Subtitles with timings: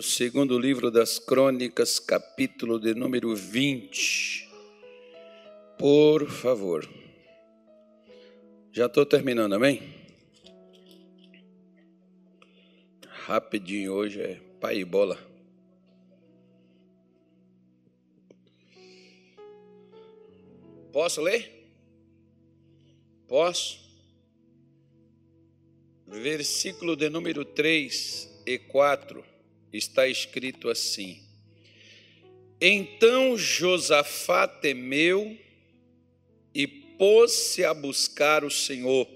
[0.00, 4.48] O segundo livro das Crônicas, capítulo de número 20.
[5.78, 6.88] Por favor.
[8.72, 9.82] Já estou terminando, amém?
[13.26, 15.18] Rapidinho hoje é pai e bola.
[20.94, 21.76] Posso ler?
[23.28, 23.78] Posso?
[26.06, 29.29] Versículo de número 3 e 4
[29.72, 31.20] está escrito assim:
[32.60, 35.38] Então Josafá temeu
[36.54, 39.08] e pôs-se a buscar o Senhor,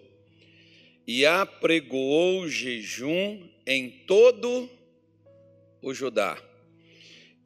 [1.07, 4.71] e apregoou jejum em todo
[5.83, 6.43] o Judá.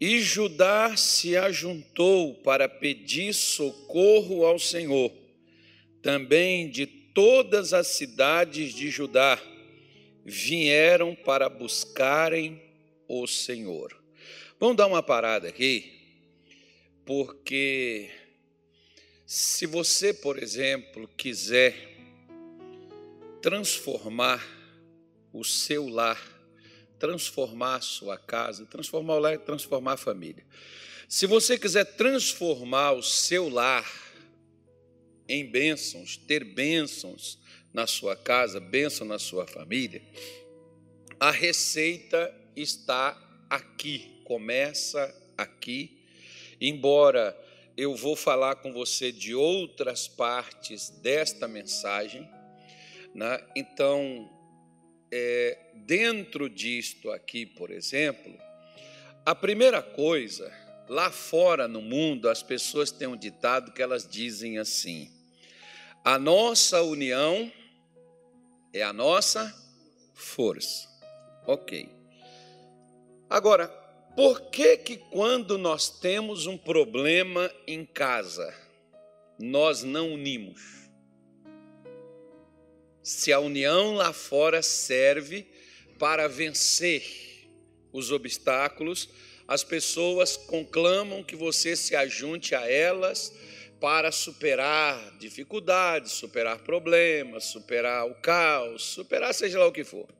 [0.00, 5.12] E Judá se ajuntou para pedir socorro ao Senhor,
[6.00, 9.42] também de todas as cidades de Judá
[10.24, 12.67] vieram para buscarem
[13.08, 13.96] o Senhor.
[14.60, 15.98] Vamos dar uma parada aqui,
[17.04, 18.10] porque
[19.26, 21.96] se você, por exemplo, quiser
[23.40, 24.44] transformar
[25.32, 26.20] o seu lar,
[26.98, 30.44] transformar a sua casa, transformar o lar transformar a família.
[31.08, 33.86] Se você quiser transformar o seu lar
[35.28, 37.38] em bênçãos, ter bênçãos
[37.72, 40.02] na sua casa, bênção na sua família,
[41.20, 43.16] a receita está
[43.48, 45.98] aqui, começa aqui.
[46.60, 47.36] Embora
[47.76, 52.28] eu vou falar com você de outras partes desta mensagem,
[53.14, 53.40] né?
[53.54, 54.28] então,
[55.12, 58.36] é, dentro disto aqui, por exemplo,
[59.24, 60.52] a primeira coisa,
[60.88, 65.10] lá fora no mundo, as pessoas têm um ditado que elas dizem assim:
[66.04, 67.52] a nossa união
[68.72, 69.54] é a nossa
[70.14, 70.88] força.
[71.46, 71.97] Ok.
[73.30, 73.68] Agora,
[74.16, 78.54] por que que quando nós temos um problema em casa,
[79.38, 80.60] nós não unimos?
[83.02, 85.46] Se a união lá fora serve
[85.98, 87.04] para vencer
[87.92, 89.08] os obstáculos,
[89.46, 93.32] as pessoas conclamam que você se ajunte a elas
[93.80, 100.17] para superar dificuldades, superar problemas, superar o caos, superar seja lá o que for.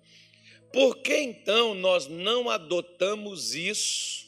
[0.73, 4.27] Por que então nós não adotamos isso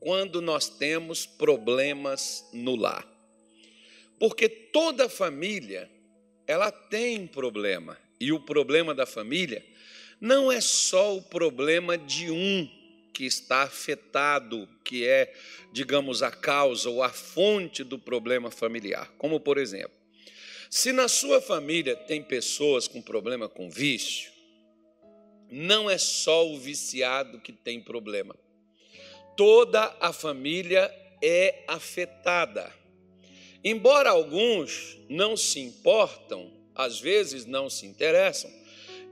[0.00, 3.06] quando nós temos problemas no lar?
[4.18, 5.90] Porque toda família,
[6.46, 9.64] ela tem problema, e o problema da família
[10.20, 12.68] não é só o problema de um
[13.12, 15.32] que está afetado, que é,
[15.72, 19.10] digamos, a causa ou a fonte do problema familiar.
[19.16, 19.96] Como, por exemplo,
[20.68, 24.30] se na sua família tem pessoas com problema com vício,
[25.50, 28.34] não é só o viciado que tem problema.
[29.36, 30.90] Toda a família
[31.22, 32.72] é afetada.
[33.62, 38.50] Embora alguns não se importam, às vezes não se interessam,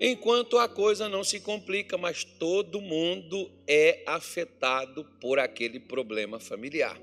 [0.00, 7.00] enquanto a coisa não se complica, mas todo mundo é afetado por aquele problema familiar.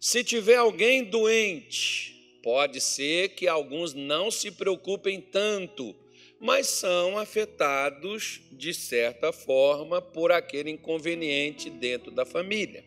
[0.00, 5.94] Se tiver alguém doente, pode ser que alguns não se preocupem tanto
[6.40, 12.82] mas são afetados, de certa forma, por aquele inconveniente dentro da família.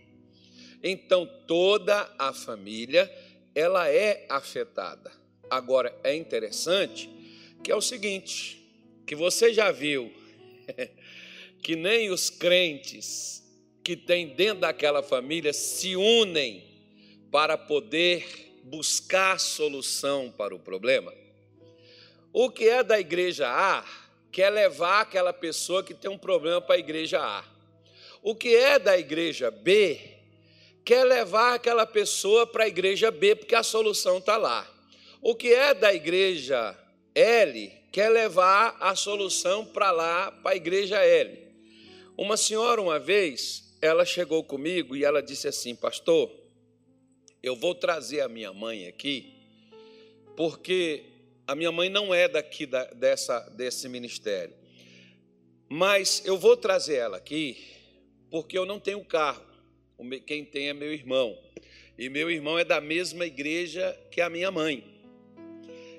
[0.82, 3.10] Então, toda a família,
[3.54, 5.12] ela é afetada.
[5.50, 7.08] Agora, é interessante
[7.64, 8.60] que é o seguinte,
[9.06, 10.12] que você já viu
[11.62, 13.44] que nem os crentes
[13.84, 16.64] que tem dentro daquela família se unem
[17.32, 18.26] para poder
[18.64, 21.14] buscar solução para o problema.
[22.34, 23.86] O que é da igreja A
[24.32, 27.46] quer levar aquela pessoa que tem um problema para a igreja A.
[28.24, 30.00] O que é da igreja B
[30.84, 34.68] quer levar aquela pessoa para a igreja B, porque a solução está lá.
[35.22, 36.76] O que é da igreja
[37.14, 41.38] L quer levar a solução para lá, para a igreja L.
[42.18, 46.32] Uma senhora, uma vez, ela chegou comigo e ela disse assim: Pastor,
[47.44, 49.36] eu vou trazer a minha mãe aqui,
[50.36, 51.13] porque
[51.48, 54.56] a minha mãe não é daqui da, dessa, desse ministério.
[55.70, 57.58] Mas eu vou trazer ela aqui
[58.30, 59.44] porque eu não tenho carro.
[60.26, 61.38] Quem tem é meu irmão.
[61.98, 64.84] E meu irmão é da mesma igreja que a minha mãe.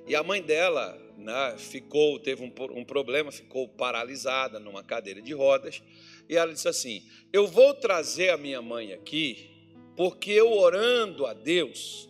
[0.06, 5.32] E a mãe dela né, ficou, teve um, um problema, ficou paralisada numa cadeira de
[5.32, 5.82] rodas.
[6.28, 7.02] E ela disse assim:
[7.32, 9.50] Eu vou trazer a minha mãe aqui,
[9.96, 12.08] porque eu orando a Deus,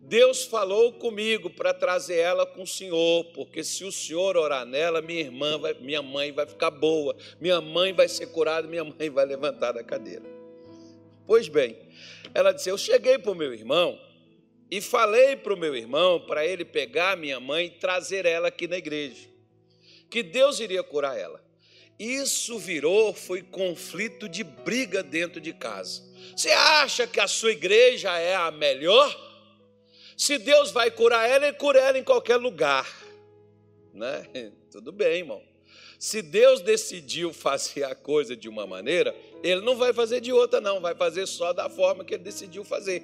[0.00, 5.02] Deus falou comigo para trazer ela com o senhor, porque se o senhor orar nela,
[5.02, 9.10] minha irmã, vai, minha mãe vai ficar boa, minha mãe vai ser curada, minha mãe
[9.10, 10.24] vai levantar da cadeira.
[11.26, 11.76] Pois bem,
[12.32, 14.00] ela disse: Eu cheguei para o meu irmão
[14.70, 18.66] e falei para o meu irmão para ele pegar minha mãe e trazer ela aqui
[18.66, 19.28] na igreja,
[20.08, 21.44] que Deus iria curar ela.
[21.98, 26.02] Isso virou, foi conflito de briga dentro de casa.
[26.36, 29.27] Você acha que a sua igreja é a melhor?
[30.18, 32.84] Se Deus vai curar ela, ele cura ela em qualquer lugar.
[33.94, 34.28] Né?
[34.68, 35.40] Tudo bem, irmão.
[35.96, 40.60] Se Deus decidiu fazer a coisa de uma maneira, ele não vai fazer de outra,
[40.60, 43.00] não, vai fazer só da forma que ele decidiu fazer.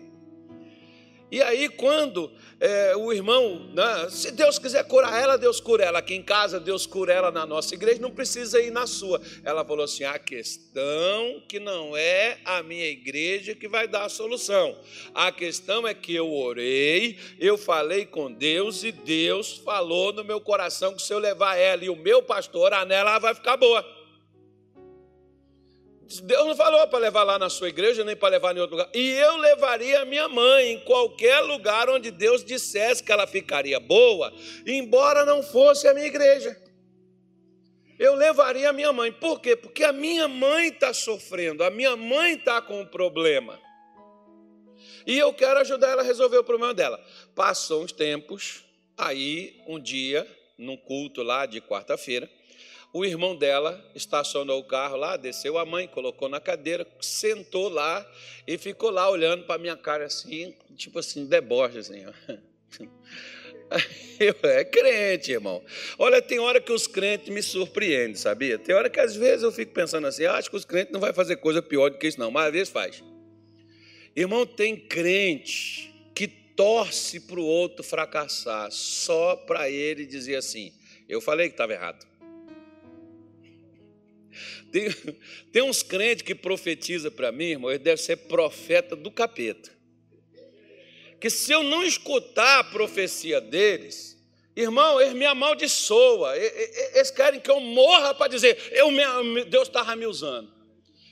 [1.34, 5.98] E aí, quando é, o irmão, né, se Deus quiser curar ela, Deus cura ela.
[5.98, 9.20] Aqui em casa, Deus cura ela na nossa igreja, não precisa ir na sua.
[9.42, 14.08] Ela falou assim: a questão que não é a minha igreja que vai dar a
[14.08, 14.78] solução.
[15.12, 20.40] A questão é que eu orei, eu falei com Deus e Deus falou no meu
[20.40, 23.56] coração que se eu levar ela e o meu pastor orar nela, ela vai ficar
[23.56, 23.84] boa.
[26.22, 28.90] Deus não falou para levar lá na sua igreja, nem para levar em outro lugar.
[28.94, 33.80] E eu levaria a minha mãe em qualquer lugar onde Deus dissesse que ela ficaria
[33.80, 34.32] boa,
[34.66, 36.60] embora não fosse a minha igreja.
[37.98, 39.12] Eu levaria a minha mãe.
[39.12, 39.56] Por quê?
[39.56, 43.58] Porque a minha mãe está sofrendo, a minha mãe está com um problema.
[45.06, 47.02] E eu quero ajudar ela a resolver o problema dela.
[47.34, 48.64] Passou uns tempos,
[48.96, 50.26] aí um dia,
[50.58, 52.28] num culto lá de quarta-feira,
[52.94, 58.08] o irmão dela estacionou o carro lá, desceu a mãe, colocou na cadeira, sentou lá
[58.46, 62.05] e ficou lá olhando para minha cara assim, tipo assim, deboche assim.
[62.06, 63.75] Ó.
[64.44, 65.61] É crente, irmão.
[65.99, 68.58] Olha, tem hora que os crentes me surpreendem, sabia?
[68.58, 71.12] Tem hora que às vezes eu fico pensando assim, acho que os crentes não vai
[71.12, 73.02] fazer coisa pior do que isso não, mas às vezes faz.
[74.14, 80.73] Irmão, tem crente que torce para o outro fracassar só para ele dizer assim,
[81.08, 82.13] eu falei que estava errado.
[84.70, 84.88] Tem,
[85.52, 89.72] tem uns crentes que profetiza para mim, irmão, ele deve ser profeta do capeta.
[91.20, 94.16] Que se eu não escutar a profecia deles,
[94.54, 96.34] irmão, eles me amaldiçoam.
[96.34, 100.54] Eles querem que eu morra para dizer, eu me, Deus estava me usando.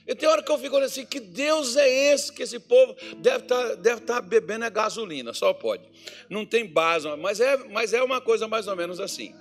[0.07, 2.97] E tem hora que eu fico olhando assim, que Deus é esse que esse povo
[3.19, 5.85] deve estar tá, deve tá bebendo a gasolina, só pode.
[6.29, 9.35] Não tem base, mas é, mas é uma coisa mais ou menos assim.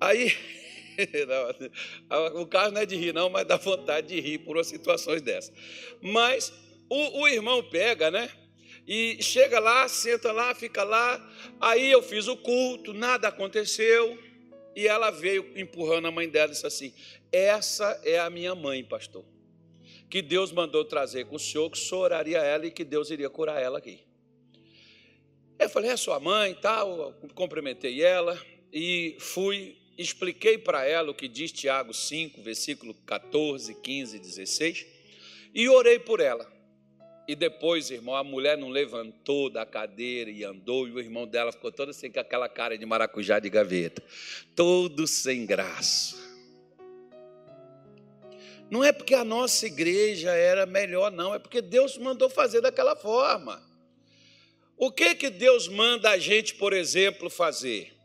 [0.00, 0.32] Aí
[2.34, 5.52] o caso não é de rir, não, mas dá vontade de rir por situações dessas.
[6.00, 6.52] Mas
[6.88, 8.30] o, o irmão pega, né?
[8.86, 11.24] E chega lá, senta lá, fica lá.
[11.60, 14.18] Aí eu fiz o culto, nada aconteceu.
[14.74, 16.92] E ela veio empurrando a mãe dela e disse assim:
[17.30, 19.24] Essa é a minha mãe, pastor.
[20.08, 23.10] Que Deus mandou trazer com o senhor, que o senhor oraria ela e que Deus
[23.10, 24.00] iria curar ela aqui.
[25.58, 27.12] Eu falei: É sua mãe, tal.
[27.34, 28.40] Cumprimentei ela
[28.72, 34.86] e fui expliquei para ela o que diz Tiago 5, versículo 14, 15 e 16,
[35.54, 36.50] e orei por ela.
[37.28, 41.52] E depois, irmão, a mulher não levantou da cadeira e andou, e o irmão dela
[41.52, 44.02] ficou todo assim com aquela cara de maracujá de gaveta,
[44.56, 46.16] todo sem graça.
[48.70, 52.96] Não é porque a nossa igreja era melhor, não, é porque Deus mandou fazer daquela
[52.96, 53.62] forma.
[54.76, 57.99] O que que Deus manda a gente, por exemplo, fazer?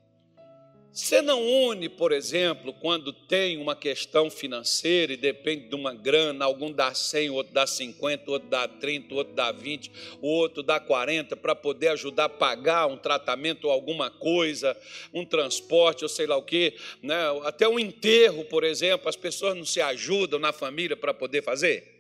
[0.96, 6.46] Você não une, por exemplo, quando tem uma questão financeira e depende de uma grana,
[6.46, 10.80] algum dá 100, outro dá 50, outro dá 30, outro dá 20, o outro dá
[10.80, 14.74] 40, para poder ajudar a pagar um tratamento ou alguma coisa,
[15.14, 17.18] um transporte ou sei lá o quê, né?
[17.44, 21.95] até um enterro, por exemplo, as pessoas não se ajudam na família para poder fazer?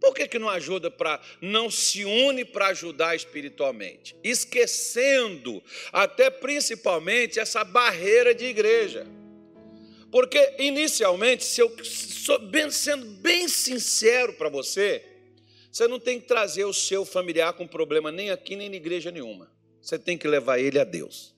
[0.00, 4.16] Por que, que não ajuda para, não se une para ajudar espiritualmente?
[4.24, 9.06] Esquecendo até principalmente essa barreira de igreja.
[10.10, 11.70] Porque inicialmente, se eu
[12.70, 15.04] sendo bem sincero para você,
[15.70, 19.10] você não tem que trazer o seu familiar com problema nem aqui nem na igreja
[19.10, 19.52] nenhuma.
[19.82, 21.34] Você tem que levar ele a Deus.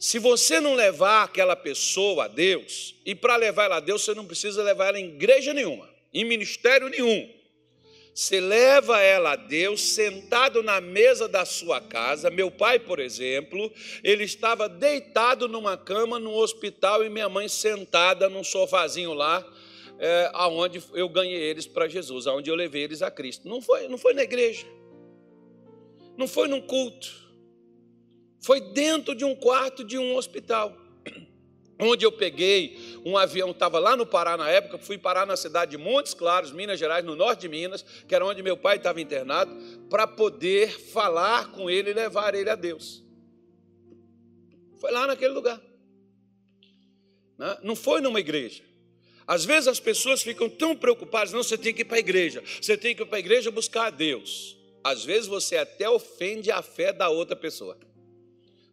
[0.00, 4.14] Se você não levar aquela pessoa a Deus, e para levar ela a Deus, você
[4.14, 7.38] não precisa levar ela em igreja nenhuma em ministério nenhum.
[8.18, 12.28] Você leva ela a Deus sentado na mesa da sua casa.
[12.28, 13.72] Meu pai, por exemplo,
[14.02, 19.46] ele estava deitado numa cama no hospital e minha mãe sentada num sofazinho lá,
[20.00, 23.48] é, aonde eu ganhei eles para Jesus, aonde eu levei eles a Cristo.
[23.48, 24.66] Não foi, não foi na igreja,
[26.16, 27.08] não foi num culto,
[28.44, 30.76] foi dentro de um quarto de um hospital
[31.78, 35.72] onde eu peguei um avião, estava lá no Pará na época, fui parar na cidade
[35.72, 39.00] de Montes Claros, Minas Gerais, no norte de Minas, que era onde meu pai estava
[39.00, 39.54] internado,
[39.88, 43.04] para poder falar com ele e levar ele a Deus.
[44.78, 45.60] Foi lá naquele lugar.
[47.38, 47.58] Né?
[47.62, 48.62] Não foi numa igreja.
[49.26, 52.42] Às vezes as pessoas ficam tão preocupadas, não, você tem que ir para a igreja,
[52.60, 54.56] você tem que ir para a igreja buscar a Deus.
[54.82, 57.78] Às vezes você até ofende a fé da outra pessoa.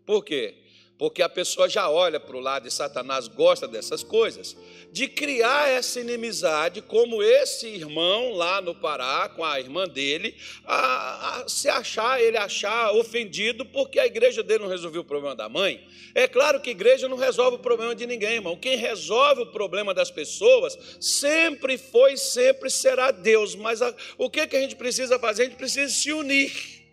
[0.06, 0.65] Por quê?
[0.98, 4.56] Porque a pessoa já olha para o lado e Satanás gosta dessas coisas,
[4.92, 11.42] de criar essa inimizade, como esse irmão lá no Pará, com a irmã dele, a,
[11.42, 15.50] a se achar, ele achar ofendido porque a igreja dele não resolveu o problema da
[15.50, 15.86] mãe.
[16.14, 18.56] É claro que igreja não resolve o problema de ninguém, irmão.
[18.56, 23.54] Quem resolve o problema das pessoas sempre foi sempre será Deus.
[23.54, 25.44] Mas a, o que, que a gente precisa fazer?
[25.44, 26.85] A gente precisa se unir.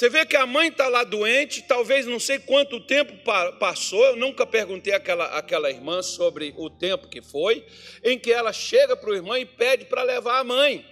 [0.00, 3.12] Você vê que a mãe está lá doente, talvez não sei quanto tempo
[3.58, 7.66] passou, eu nunca perguntei àquela, àquela irmã sobre o tempo que foi,
[8.02, 10.86] em que ela chega para o irmão e pede para levar a mãe.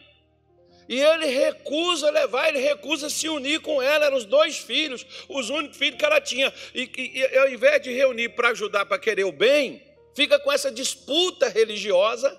[0.86, 5.48] E ele recusa levar, ele recusa se unir com ela, eram os dois filhos, os
[5.48, 6.52] únicos filhos que ela tinha.
[6.74, 9.82] E, e, e ao invés de reunir para ajudar, para querer o bem,
[10.14, 12.38] fica com essa disputa religiosa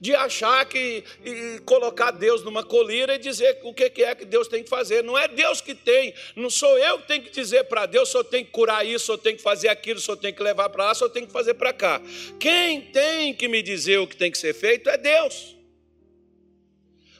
[0.00, 4.48] de achar que e colocar Deus numa colira e dizer o que é que Deus
[4.48, 5.02] tem que fazer.
[5.02, 8.22] Não é Deus que tem, não sou eu que tenho que dizer para Deus, só
[8.22, 10.94] tem que curar isso, só tem que fazer aquilo, só tem que levar para lá,
[10.94, 12.00] só tem que fazer para cá.
[12.38, 15.56] Quem tem que me dizer o que tem que ser feito é Deus.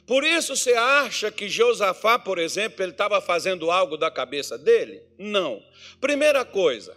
[0.07, 5.01] Por isso você acha que Josafá, por exemplo, ele estava fazendo algo da cabeça dele?
[5.17, 5.61] Não.
[5.99, 6.95] Primeira coisa,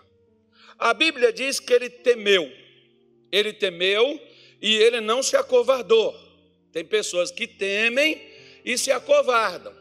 [0.78, 2.50] a Bíblia diz que ele temeu.
[3.32, 4.20] Ele temeu
[4.60, 6.14] e ele não se acovardou.
[6.72, 8.20] Tem pessoas que temem
[8.64, 9.80] e se acovardam.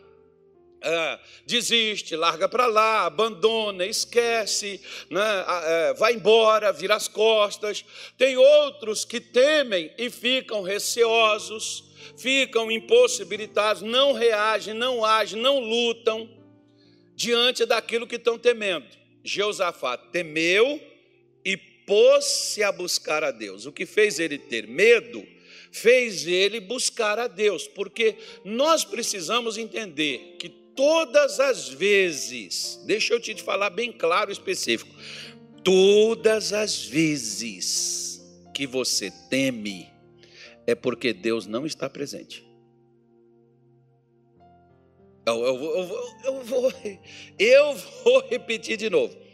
[0.81, 7.83] É, desiste, larga para lá, abandona, esquece, né, é, vai embora, vira as costas.
[8.17, 11.83] Tem outros que temem e ficam receosos,
[12.17, 16.29] ficam impossibilitados, não reagem, não agem, não lutam
[17.13, 18.87] diante daquilo que estão temendo.
[19.21, 20.81] Jeosafá temeu
[21.89, 23.65] pôs-se a buscar a Deus.
[23.65, 25.25] O que fez ele ter medo,
[25.71, 28.15] fez ele buscar a Deus, porque
[28.45, 34.93] nós precisamos entender que todas as vezes, deixa eu te falar bem claro e específico,
[35.63, 38.21] todas as vezes
[38.53, 39.89] que você teme,
[40.67, 42.47] é porque Deus não está presente.
[45.25, 46.73] Eu, eu, eu, eu, vou,
[47.39, 49.28] eu vou repetir de novo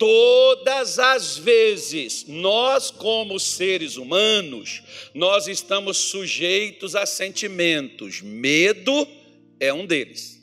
[0.00, 4.82] todas as vezes, nós como seres humanos,
[5.14, 8.22] nós estamos sujeitos a sentimentos.
[8.22, 9.06] Medo
[9.60, 10.40] é um deles.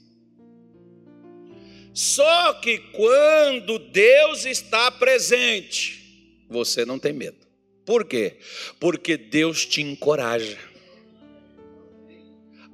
[1.91, 7.47] Só que quando Deus está presente, você não tem medo.
[7.83, 8.37] Por quê?
[8.79, 10.59] Porque Deus te encoraja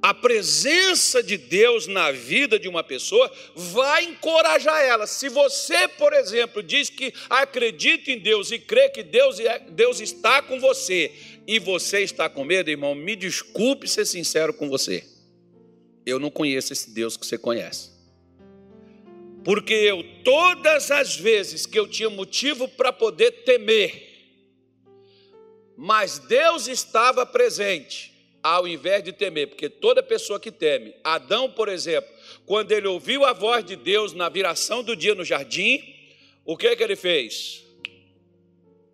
[0.04, 5.06] a presença de Deus na vida de uma pessoa vai encorajar ela.
[5.06, 10.00] Se você, por exemplo, diz que acredita em Deus e crê que Deus, é, Deus
[10.00, 11.10] está com você
[11.46, 15.02] e você está com medo, irmão, me desculpe ser sincero com você.
[16.04, 17.90] Eu não conheço esse Deus que você conhece.
[19.42, 24.06] Porque eu, todas as vezes que eu tinha motivo para poder temer,
[25.74, 28.13] mas Deus estava presente,
[28.44, 32.12] ao invés de temer, porque toda pessoa que teme, Adão, por exemplo,
[32.44, 35.82] quando ele ouviu a voz de Deus na viração do dia no jardim,
[36.44, 37.64] o que, que ele fez?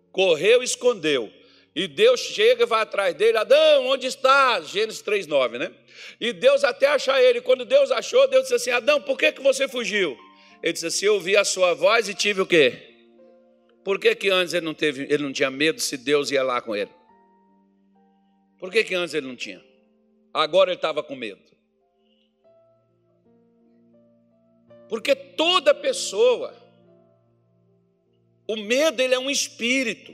[0.09, 1.29] Correu escondeu.
[1.75, 4.61] E Deus chega e vai atrás dele, Adão, onde está?
[4.61, 5.71] Gênesis 3,9, né?
[6.19, 7.41] E Deus até achar ele.
[7.41, 10.17] Quando Deus achou, Deus disse assim: Adão, por que, que você fugiu?
[10.63, 12.73] Ele disse assim: Eu ouvi a sua voz e tive o quê?
[13.83, 16.61] Por que, que antes ele não, teve, ele não tinha medo se Deus ia lá
[16.61, 16.91] com ele?
[18.61, 19.61] Por que, que antes ele não tinha?
[20.31, 21.41] Agora ele estava com medo.
[24.87, 26.55] Porque toda pessoa,
[28.47, 30.13] o medo ele é um espírito.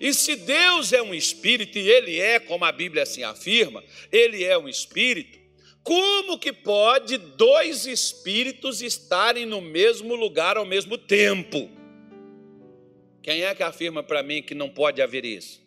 [0.00, 4.42] E se Deus é um espírito, e Ele é, como a Bíblia assim afirma, Ele
[4.42, 5.38] é um espírito,
[5.82, 11.70] como que pode dois espíritos estarem no mesmo lugar ao mesmo tempo?
[13.22, 15.60] Quem é que afirma para mim que não pode haver isso?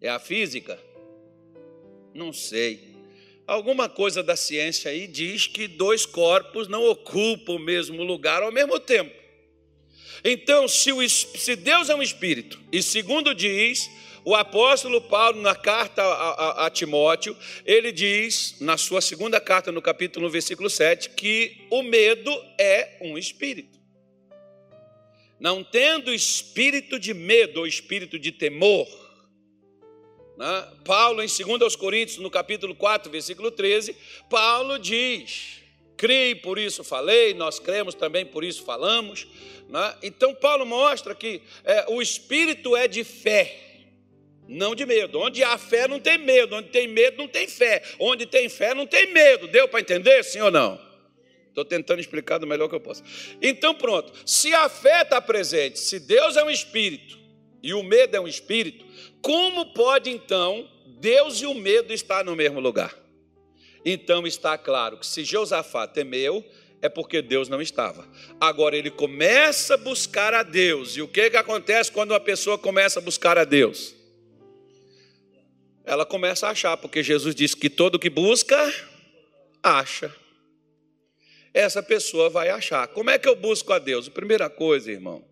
[0.00, 0.80] É a física?
[2.14, 2.94] Não sei.
[3.46, 8.52] Alguma coisa da ciência aí diz que dois corpos não ocupam o mesmo lugar ao
[8.52, 9.14] mesmo tempo.
[10.24, 13.90] Então, se, o, se Deus é um espírito, e segundo diz
[14.24, 19.70] o apóstolo Paulo, na carta a, a, a, Timóteo, ele diz, na sua segunda carta,
[19.70, 23.78] no capítulo, no versículo 7, que o medo é um espírito.
[25.38, 29.03] não tendo espírito de medo ou espírito de temor.
[30.36, 30.68] Né?
[30.84, 33.96] Paulo, em 2 Coríntios, no capítulo 4, versículo 13,
[34.28, 35.62] Paulo diz:
[35.96, 39.26] Criei, por isso falei, nós cremos também, por isso falamos.
[39.68, 39.96] Né?
[40.02, 43.60] Então, Paulo mostra que é, o espírito é de fé,
[44.48, 45.20] não de medo.
[45.20, 46.56] Onde há fé, não tem medo.
[46.56, 47.82] Onde tem medo, não tem fé.
[47.98, 49.48] Onde tem fé, não tem medo.
[49.48, 50.78] Deu para entender, sim ou não?
[51.48, 53.04] Estou tentando explicar do melhor que eu posso.
[53.40, 54.12] Então, pronto.
[54.26, 57.23] Se a fé está presente, se Deus é um espírito
[57.64, 58.84] e o medo é um espírito,
[59.22, 60.68] como pode então
[61.00, 62.94] Deus e o medo estar no mesmo lugar?
[63.82, 66.44] Então está claro que se Josafá temeu,
[66.82, 68.06] é porque Deus não estava.
[68.38, 70.94] Agora ele começa a buscar a Deus.
[70.98, 73.94] E o que, que acontece quando uma pessoa começa a buscar a Deus?
[75.86, 78.58] Ela começa a achar, porque Jesus disse que todo que busca,
[79.62, 80.14] acha.
[81.54, 82.88] Essa pessoa vai achar.
[82.88, 84.08] Como é que eu busco a Deus?
[84.08, 85.24] A primeira coisa, irmão,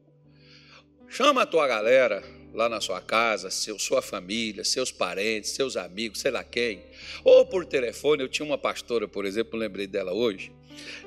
[1.12, 6.20] chama a tua galera lá na sua casa, seu, sua família, seus parentes, seus amigos,
[6.20, 6.82] sei lá quem,
[7.22, 8.22] ou por telefone.
[8.22, 10.50] Eu tinha uma pastora, por exemplo, lembrei dela hoje.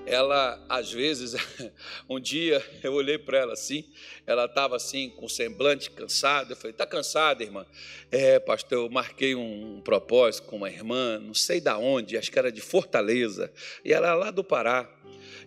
[0.06, 1.34] Ela, às vezes,
[2.08, 3.84] um dia eu olhei para ela assim,
[4.28, 6.52] ela estava assim, com semblante cansado.
[6.52, 7.66] Eu falei: Está cansada, irmã?
[8.12, 12.38] É, pastor, eu marquei um, propósito com uma irmã, não sei da onde, acho que
[12.38, 13.52] era de Fortaleza,
[13.84, 14.88] e ela era lá do Pará.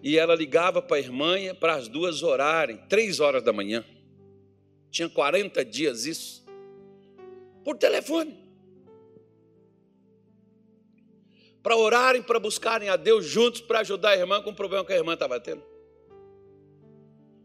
[0.03, 3.85] E ela ligava para a irmã para as duas orarem, três horas da manhã.
[4.91, 6.47] Tinha 40 dias isso.
[7.65, 8.47] Por telefone.
[11.63, 14.93] Para orarem, para buscarem a Deus juntos, para ajudar a irmã com o problema que
[14.93, 15.63] a irmã estava tendo.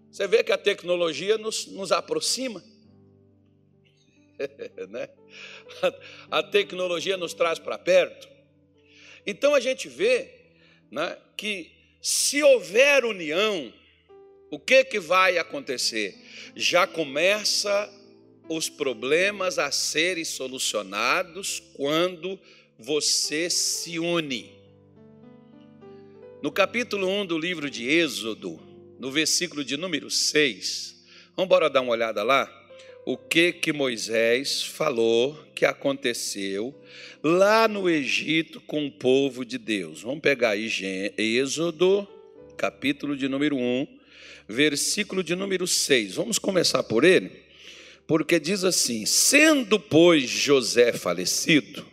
[0.10, 2.64] Você vê que a tecnologia nos, nos aproxima.
[4.90, 5.10] né?
[6.30, 8.30] a, a tecnologia nos traz para perto.
[9.26, 10.30] Então a gente vê
[10.92, 11.72] né, que
[12.02, 13.74] se houver união,
[14.54, 16.16] o que, que vai acontecer?
[16.56, 17.92] Já começa
[18.48, 22.40] os problemas a serem solucionados quando
[22.78, 24.52] você se une.
[26.40, 28.60] No capítulo 1 do livro de Êxodo,
[29.00, 31.04] no versículo de número 6,
[31.36, 32.48] vamos embora dar uma olhada lá?
[33.08, 36.80] O que que Moisés falou que aconteceu
[37.24, 40.04] lá no Egito com o povo de Deus.
[40.04, 40.70] Vamos pegar aí
[41.18, 42.08] Êxodo,
[42.56, 44.03] capítulo de número 1,
[44.48, 46.16] versículo de número 6.
[46.16, 47.32] Vamos começar por ele,
[48.08, 51.86] porque diz assim: Sendo, pois, José falecido,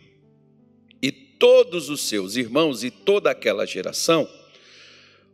[1.01, 4.27] e todos os seus irmãos e toda aquela geração,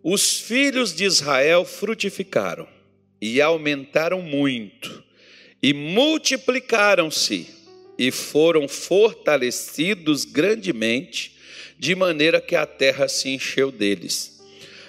[0.04, 2.68] os filhos de Israel frutificaram
[3.22, 5.04] e aumentaram muito,
[5.62, 7.48] e multiplicaram-se,
[7.98, 11.36] e foram fortalecidos grandemente,
[11.80, 14.37] de maneira que a terra se encheu deles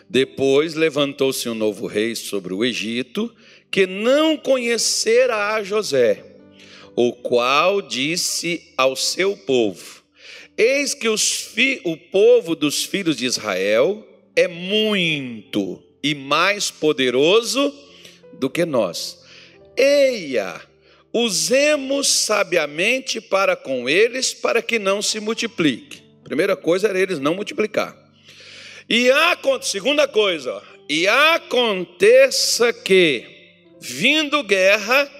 [0.09, 3.35] depois levantou-se um novo rei sobre o Egito,
[3.71, 6.25] que não conhecera a José,
[6.97, 10.03] o qual disse ao seu povo:
[10.57, 11.09] Eis que
[11.85, 17.75] o povo dos filhos de Israel é muito e mais poderoso
[18.33, 19.19] do que nós.
[19.77, 20.61] Eia,
[21.13, 26.03] usemos sabiamente para com eles, para que não se multiplique.
[26.25, 28.08] Primeira coisa era eles não multiplicar.
[28.89, 33.23] E a, segunda coisa, e aconteça que,
[33.79, 35.11] vindo guerra,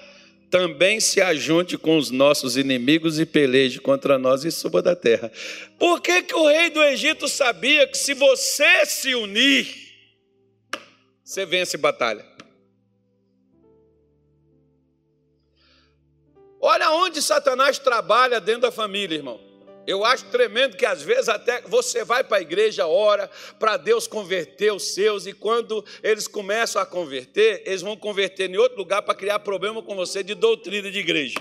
[0.49, 5.31] também se ajunte com os nossos inimigos e peleje contra nós e suba da terra.
[5.77, 9.67] Por que, que o rei do Egito sabia que se você se unir,
[11.23, 12.25] você vence batalha?
[16.59, 19.48] Olha onde Satanás trabalha dentro da família, irmão.
[19.89, 24.05] Eu acho tremendo que às vezes até você vai para a igreja, ora para Deus
[24.05, 29.01] converter os seus, e quando eles começam a converter, eles vão converter em outro lugar
[29.01, 31.39] para criar problema com você de doutrina de igreja,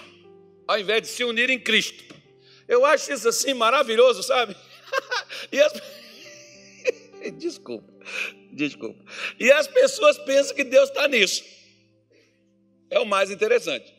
[0.67, 2.03] ao invés de se unir em Cristo.
[2.67, 4.57] Eu acho isso assim maravilhoso, sabe?
[5.53, 5.73] e as...
[7.37, 7.93] desculpa,
[8.51, 9.05] desculpa.
[9.39, 11.45] E as pessoas pensam que Deus está nisso.
[12.89, 13.95] É o mais interessante.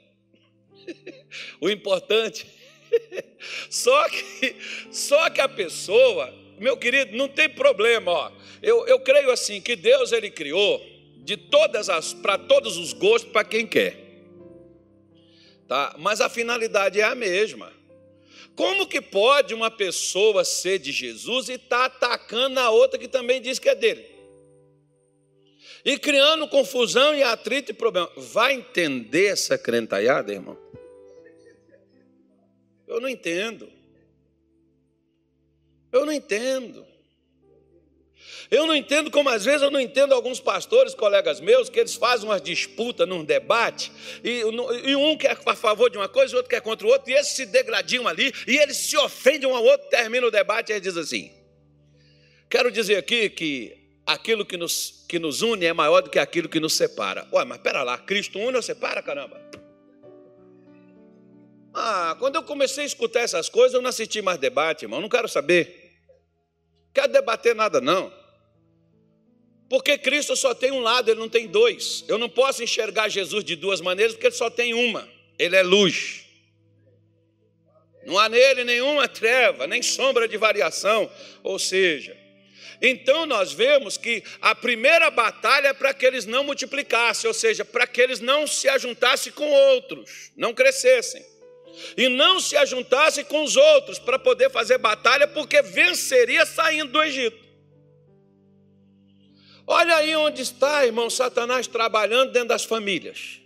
[1.62, 2.48] o importante
[3.70, 4.56] só que,
[4.92, 8.32] só que a pessoa, meu querido, não tem problema, ó.
[8.62, 10.82] Eu, eu creio assim que Deus ele criou
[11.18, 14.10] de todas as para todos os gostos para quem quer.
[15.68, 15.96] Tá?
[16.00, 17.72] Mas a finalidade é a mesma.
[18.56, 23.08] Como que pode uma pessoa ser de Jesus e estar tá atacando a outra que
[23.08, 24.06] também diz que é dele?
[25.86, 28.12] E criando confusão e atrito e problema.
[28.18, 30.58] Vai entender essa crentaiada, irmão?
[32.90, 33.72] Eu não entendo.
[35.92, 36.86] Eu não entendo.
[38.50, 41.94] Eu não entendo como às vezes eu não entendo alguns pastores, colegas meus, que eles
[41.94, 43.92] fazem uma disputa num debate,
[44.24, 47.12] e, e um quer a favor de uma coisa, o outro quer contra o outro,
[47.12, 50.74] e eles se degradiam ali, e eles se ofendem um ao outro, termina o debate
[50.74, 51.32] e diz assim:
[52.50, 56.50] Quero dizer aqui que aquilo que nos, que nos une é maior do que aquilo
[56.50, 57.28] que nos separa.
[57.32, 59.40] Ué, mas pera lá, Cristo une ou separa, caramba?
[61.74, 65.10] Ah, quando eu comecei a escutar essas coisas, eu não assisti mais debate, irmão, não
[65.10, 65.94] quero saber.
[66.94, 68.12] Quero debater nada, não.
[69.70, 72.04] Porque Cristo só tem um lado, ele não tem dois.
[72.08, 75.08] Eu não posso enxergar Jesus de duas maneiras, porque ele só tem uma.
[75.38, 76.26] Ele é luz.
[78.04, 81.10] Não há nele nenhuma treva, nem sombra de variação.
[81.44, 82.18] Ou seja,
[82.82, 87.64] então nós vemos que a primeira batalha é para que eles não multiplicassem, ou seja,
[87.64, 91.24] para que eles não se ajuntassem com outros, não crescessem.
[91.96, 97.04] E não se ajuntassem com os outros para poder fazer batalha, porque venceria saindo do
[97.04, 97.48] Egito.
[99.66, 103.40] Olha aí onde está, irmão, Satanás trabalhando dentro das famílias.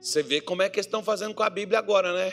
[0.00, 2.32] Você vê como é que eles estão fazendo com a Bíblia agora, né?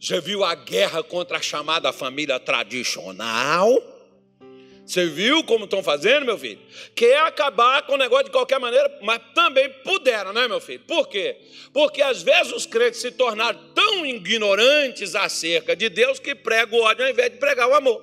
[0.00, 3.97] Já viu a guerra contra a chamada família tradicional?
[4.88, 6.58] Você viu como estão fazendo, meu filho?
[6.94, 10.80] Quer acabar com o negócio de qualquer maneira, mas também puderam, né, meu filho?
[10.86, 11.36] Por quê?
[11.74, 16.82] Porque às vezes os crentes se tornaram tão ignorantes acerca de Deus que pregam o
[16.84, 18.02] ódio ao invés de pregar o amor.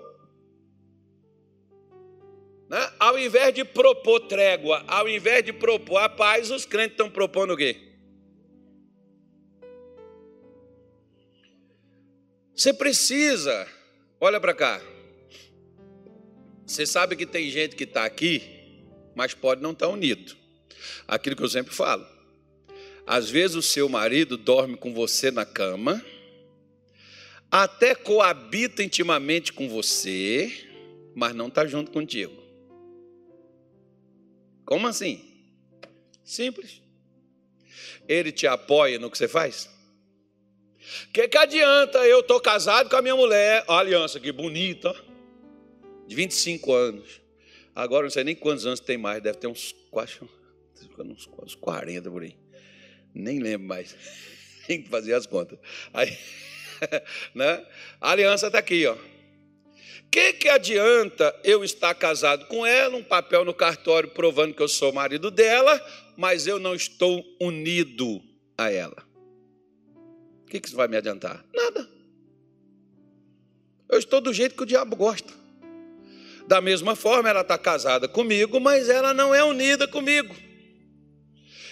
[2.69, 2.93] Né?
[2.99, 7.53] Ao invés de propor trégua, ao invés de propor a paz, os crentes estão propondo
[7.55, 7.81] o quê?
[12.55, 13.67] Você precisa,
[14.21, 14.94] olha para cá.
[16.65, 18.41] Você sabe que tem gente que está aqui,
[19.13, 20.35] mas pode não estar tá unido.
[21.07, 22.05] Aquilo que eu sempre falo.
[23.05, 26.03] Às vezes o seu marido dorme com você na cama,
[27.51, 30.51] até coabita intimamente com você,
[31.15, 32.33] mas não está junto contigo.
[34.65, 35.23] Como assim?
[36.23, 36.81] Simples.
[38.07, 39.69] Ele te apoia no que você faz?
[41.07, 44.93] O que, que adianta eu estou casado com a minha mulher, a aliança que bonita,
[46.07, 47.21] de 25 anos.
[47.73, 50.19] Agora não sei nem quantos anos tem mais, deve ter uns quase
[50.99, 52.37] uns, uns 40 por aí.
[53.13, 53.95] Nem lembro mais.
[54.67, 55.59] Tem que fazer as contas.
[55.93, 56.17] Aí,
[57.35, 57.65] né?
[58.01, 58.97] A aliança está aqui, ó
[60.15, 64.67] que, que adianta eu estar casado com ela, um papel no cartório provando que eu
[64.69, 68.23] sou marido dela, mas eu não estou unido
[68.57, 68.95] a ela?
[70.43, 71.45] O que, que isso vai me adiantar?
[71.53, 71.89] Nada.
[73.89, 75.33] Eu estou do jeito que o diabo gosta.
[76.47, 80.35] Da mesma forma, ela está casada comigo, mas ela não é unida comigo.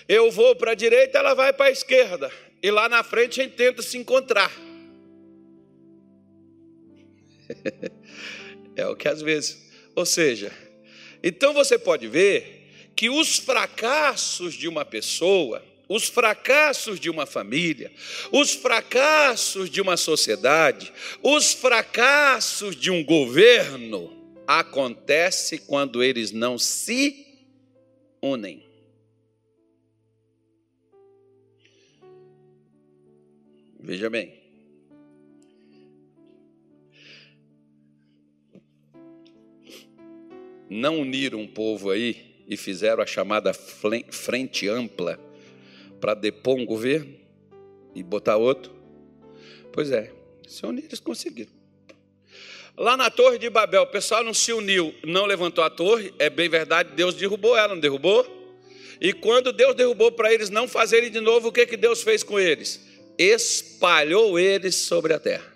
[0.08, 2.32] Eu vou para a direita, ela vai para a esquerda.
[2.62, 4.52] E lá na frente a gente tenta se encontrar.
[8.76, 9.72] é o que às vezes.
[9.96, 10.52] Ou seja,
[11.22, 17.92] então você pode ver que os fracassos de uma pessoa, os fracassos de uma família,
[18.32, 27.26] os fracassos de uma sociedade, os fracassos de um governo acontece quando eles não se
[28.22, 28.64] unem.
[33.80, 34.44] Veja bem.
[40.74, 45.20] não uniram um povo aí e fizeram a chamada frente ampla
[46.02, 47.16] para depor um governo
[47.96, 48.74] e botar outro?
[49.72, 50.12] Pois é,
[50.48, 51.63] se unir eles conseguiram.
[52.76, 56.30] Lá na Torre de Babel, o pessoal não se uniu, não levantou a torre, é
[56.30, 58.26] bem verdade, Deus derrubou ela, não derrubou?
[59.00, 62.24] E quando Deus derrubou para eles não fazerem de novo, o que, que Deus fez
[62.24, 62.84] com eles?
[63.18, 65.54] Espalhou eles sobre a terra.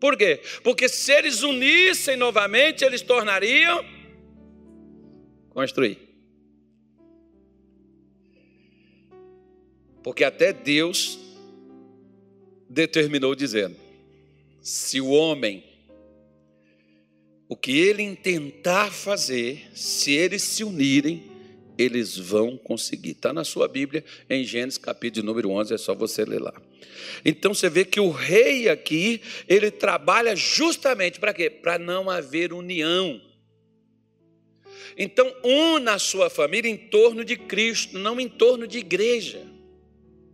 [0.00, 0.40] Por quê?
[0.64, 3.84] Porque se eles unissem novamente, eles tornariam
[5.50, 5.98] construir.
[10.02, 11.18] Porque até Deus
[12.68, 13.76] determinou dizendo:
[14.60, 15.62] se o homem,
[17.52, 21.24] o que ele intentar fazer, se eles se unirem,
[21.76, 23.10] eles vão conseguir.
[23.10, 26.54] Está na sua Bíblia, em Gênesis capítulo número 11, é só você ler lá.
[27.24, 31.50] Então você vê que o rei aqui, ele trabalha justamente para quê?
[31.50, 33.20] Para não haver união
[34.96, 39.40] então, una a sua família em torno de Cristo, não em torno de igreja.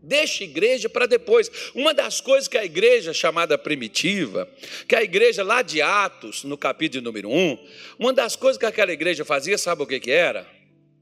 [0.09, 1.51] Deixa igreja para depois.
[1.75, 4.49] Uma das coisas que a igreja chamada primitiva,
[4.88, 7.59] que a igreja lá de Atos, no capítulo número 1,
[7.99, 10.47] uma das coisas que aquela igreja fazia, sabe o que, que era?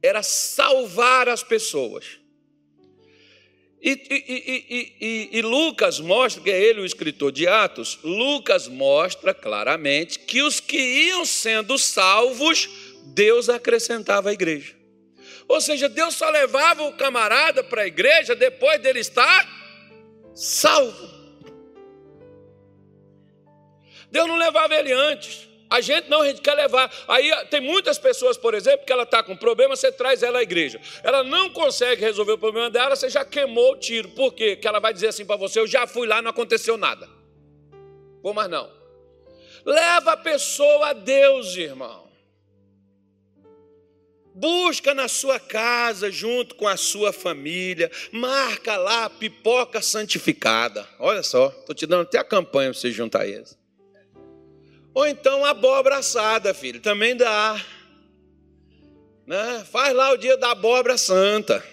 [0.03, 2.19] Era salvar as pessoas.
[3.81, 9.33] E, e, e, e, Lucas mostra, que é ele o escritor de Atos, Lucas mostra
[9.33, 12.69] claramente que os que iam sendo salvos,
[13.05, 14.75] Deus acrescentava à igreja.
[15.49, 19.47] Ou seja, Deus só levava o camarada para a igreja depois dele estar
[20.35, 21.17] salvo.
[24.11, 25.47] Deus não levava ele antes.
[25.69, 26.93] A gente não, a gente quer levar.
[27.09, 30.43] Aí tem muitas pessoas, por exemplo, que ela está com problema, você traz ela à
[30.43, 30.81] igreja.
[31.03, 34.09] Ela não consegue resolver o problema dela, você já queimou o tiro.
[34.11, 34.53] Por quê?
[34.55, 37.09] Porque ela vai dizer assim para você: eu já fui lá, não aconteceu nada.
[38.23, 38.71] Vou mais não.
[39.65, 42.06] Leva a pessoa a Deus, irmão.
[44.39, 50.87] Busca na sua casa, junto com a sua família, marca lá pipoca santificada.
[50.99, 53.59] Olha só, estou te dando até a campanha para você juntar isso.
[54.93, 57.59] Ou então abóbora assada, filho, também dá.
[59.27, 59.65] Né?
[59.73, 61.65] Faz lá o dia da abóbora santa.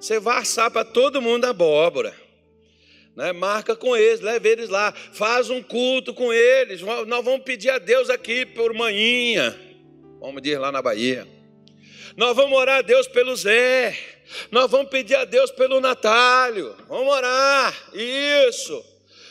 [0.00, 2.12] Você vai assar para todo mundo a abóbora.
[3.14, 3.30] Né?
[3.30, 4.92] Marca com eles, leva eles lá.
[5.12, 6.80] Faz um culto com eles.
[6.82, 9.56] Nós vamos pedir a Deus aqui por manhinha.
[10.18, 11.37] Vamos dizer lá na Bahia.
[12.18, 13.96] Nós vamos orar a Deus pelo Zé.
[14.50, 16.76] Nós vamos pedir a Deus pelo Natálio.
[16.88, 17.72] Vamos orar.
[17.94, 18.84] Isso.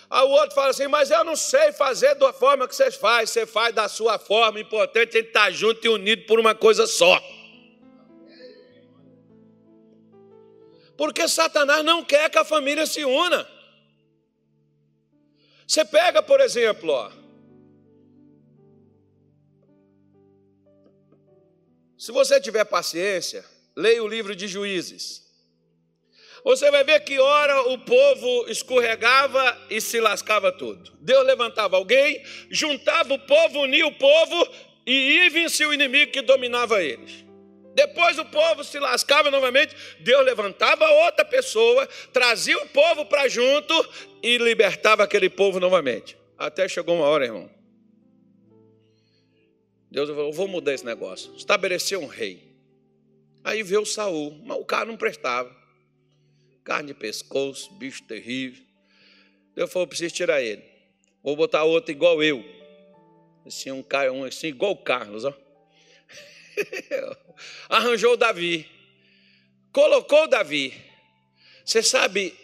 [0.09, 3.27] Aí o outro fala assim, mas eu não sei fazer da forma que vocês fazem,
[3.27, 6.87] você faz da sua forma, o importante é estar junto e unido por uma coisa
[6.87, 7.21] só.
[10.95, 13.45] Porque Satanás não quer que a família se una.
[15.67, 17.11] Você pega, por exemplo, ó,
[22.07, 23.43] se você tiver paciência,
[23.75, 25.27] leia o livro de Juízes.
[26.41, 30.89] Você vai ver que hora o povo escorregava e se lascava todo.
[31.01, 34.47] Deus levantava alguém, juntava o povo, unia o povo
[34.85, 37.25] e ia vencer o inimigo que dominava eles.
[37.75, 43.73] Depois o povo se lascava novamente, Deus levantava outra pessoa, trazia o povo para junto
[44.23, 46.17] e libertava aquele povo novamente.
[46.37, 47.56] Até chegou uma hora, irmão.
[50.05, 51.33] Deus falou: vou mudar esse negócio.
[51.35, 52.55] Estabeleceu um rei.
[53.43, 55.55] Aí veio Saul, mas o cara não prestava
[56.63, 58.63] carne de pescoço, bicho terrível.
[59.55, 60.61] Eu falei, preciso tirar ele.
[61.23, 62.45] Vou botar outro igual eu.
[63.43, 63.83] Assim, um,
[64.13, 65.33] um assim, igual o Carlos, ó.
[67.67, 68.67] Arranjou Davi.
[69.71, 70.73] Colocou Davi.
[71.65, 72.35] Você sabe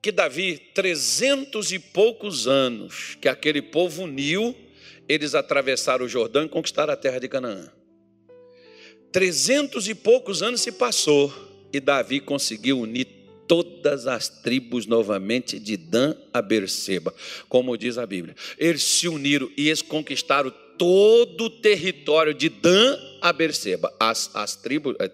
[0.00, 4.54] que Davi, trezentos e poucos anos que aquele povo uniu,
[5.08, 7.70] eles atravessaram o Jordão e conquistaram a terra de Canaã.
[9.10, 11.32] Trezentos e poucos anos se passou
[11.72, 13.06] e Davi conseguiu unir
[13.46, 17.14] todas as tribos novamente de Dan a Berseba,
[17.48, 18.34] como diz a Bíblia.
[18.56, 24.56] Eles se uniram e eles conquistaram todo o território de Dan a Berseba, as, as
[24.56, 25.10] tribos, eh,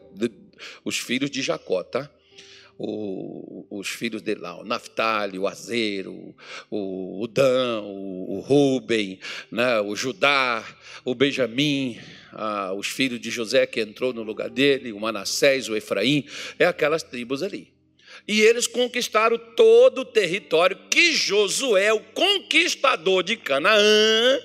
[0.85, 2.09] os filhos de Jacó, tá?
[2.79, 6.35] O, os filhos de lá, o Naftali, o Azeiro,
[6.71, 9.19] o, o Dan, o, o Ruben,
[9.51, 10.64] né, o Judá,
[11.05, 11.99] o Benjamim,
[12.33, 16.25] ah, os filhos de José que entrou no lugar dele, o Manassés, o Efraim,
[16.57, 17.73] é aquelas tribos ali.
[18.27, 24.41] E eles conquistaram todo o território que Josué, o conquistador de Canaã,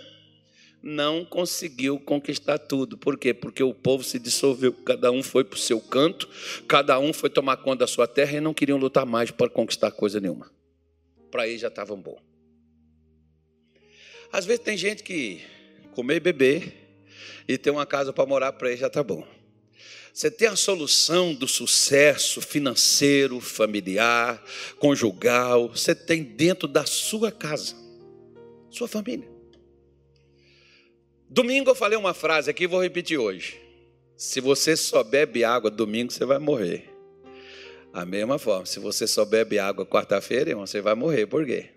[0.83, 2.97] não conseguiu conquistar tudo.
[2.97, 3.33] Por quê?
[3.33, 6.27] Porque o povo se dissolveu, cada um foi para o seu canto,
[6.67, 9.91] cada um foi tomar conta da sua terra e não queriam lutar mais para conquistar
[9.91, 10.51] coisa nenhuma.
[11.31, 12.19] Para eles já estavam bom.
[14.29, 15.41] Às vezes tem gente que
[15.93, 16.73] comer e beber
[17.47, 19.25] e ter uma casa para morar para eles já está bom.
[20.13, 24.43] Você tem a solução do sucesso financeiro, familiar,
[24.77, 27.73] conjugal, você tem dentro da sua casa,
[28.69, 29.32] sua família.
[31.33, 33.59] Domingo eu falei uma frase aqui, vou repetir hoje.
[34.15, 36.87] Se você só bebe água domingo, você vai morrer.
[37.91, 41.25] A mesma forma, se você só bebe água quarta-feira, você vai morrer.
[41.25, 41.71] Por quê?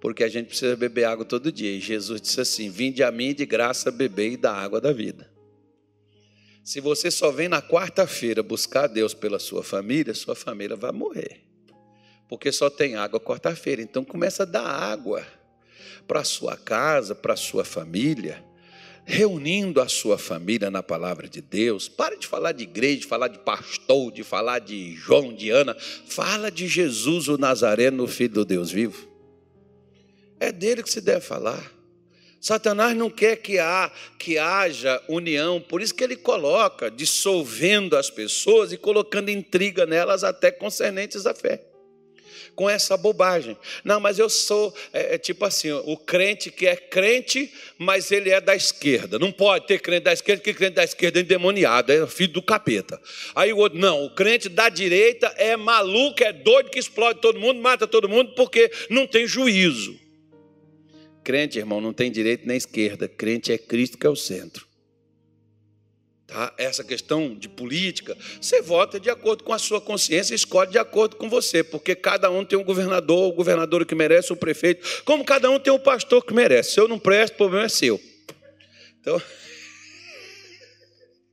[0.00, 1.72] Porque a gente precisa beber água todo dia.
[1.72, 5.30] E Jesus disse assim: Vinde a mim de graça bebei da água da vida.
[6.64, 11.42] Se você só vem na quarta-feira buscar Deus pela sua família, sua família vai morrer.
[12.30, 13.82] Porque só tem água quarta-feira.
[13.82, 15.22] Então começa a dar água
[16.08, 18.42] para a sua casa, para a sua família,
[19.04, 21.88] reunindo a sua família na palavra de Deus.
[21.88, 25.76] Pare de falar de igreja, de falar de pastor, de falar de João, de Ana.
[26.06, 29.08] Fala de Jesus, o Nazareno, filho do Deus vivo.
[30.40, 31.72] É dele que se deve falar.
[32.40, 38.10] Satanás não quer que, há, que haja união, por isso que ele coloca, dissolvendo as
[38.10, 41.73] pessoas e colocando intriga nelas até concernentes à fé.
[42.54, 43.56] Com essa bobagem.
[43.84, 48.30] Não, mas eu sou, é, é, tipo assim, o crente que é crente, mas ele
[48.30, 49.18] é da esquerda.
[49.18, 52.42] Não pode ter crente da esquerda, porque crente da esquerda é endemoniado, é filho do
[52.42, 53.00] capeta.
[53.34, 57.40] Aí o outro, não, o crente da direita é maluco, é doido, que explode todo
[57.40, 59.98] mundo, mata todo mundo, porque não tem juízo.
[61.22, 63.08] Crente, irmão, não tem direita nem esquerda.
[63.08, 64.73] Crente é Cristo que é o centro.
[66.34, 66.52] Tá?
[66.58, 71.14] Essa questão de política, você vota de acordo com a sua consciência escolhe de acordo
[71.14, 75.24] com você, porque cada um tem um governador, o governador que merece, o prefeito, como
[75.24, 76.72] cada um tem um pastor que merece.
[76.72, 78.00] Se eu não presto, o problema é seu.
[79.00, 79.22] Então,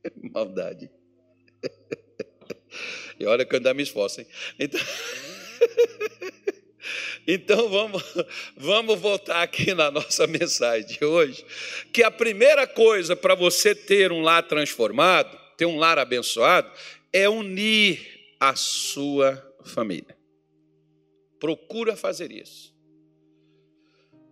[0.32, 0.88] maldade.
[3.18, 4.26] E olha que eu ainda me esforço, hein?
[4.56, 4.80] Então.
[7.26, 8.02] Então vamos,
[8.56, 11.44] vamos voltar aqui na nossa mensagem de hoje,
[11.92, 16.70] que a primeira coisa para você ter um lar transformado, ter um lar abençoado,
[17.12, 20.16] é unir a sua família.
[21.38, 22.72] Procura fazer isso.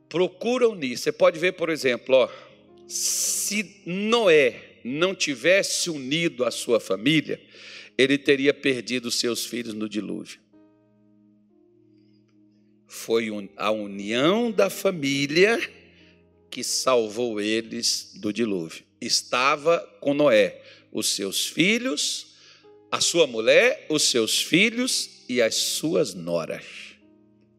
[0.08, 0.96] Procura unir.
[0.96, 2.28] Você pode ver, por exemplo, ó,
[2.88, 7.40] se Noé não tivesse unido a sua família,
[7.96, 10.39] ele teria perdido seus filhos no dilúvio
[12.90, 15.60] foi a união da família
[16.50, 18.84] que salvou eles do dilúvio.
[19.00, 22.34] Estava com Noé, os seus filhos,
[22.90, 26.64] a sua mulher, os seus filhos e as suas noras.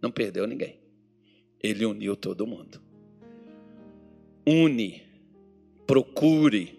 [0.02, 0.78] Não perdeu ninguém.
[1.64, 2.82] Ele uniu todo mundo.
[4.46, 5.02] Une,
[5.88, 6.78] procure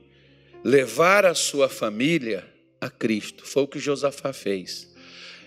[0.63, 2.47] levar a sua família
[2.79, 3.47] a Cristo.
[3.47, 4.92] Foi o que Josafá fez.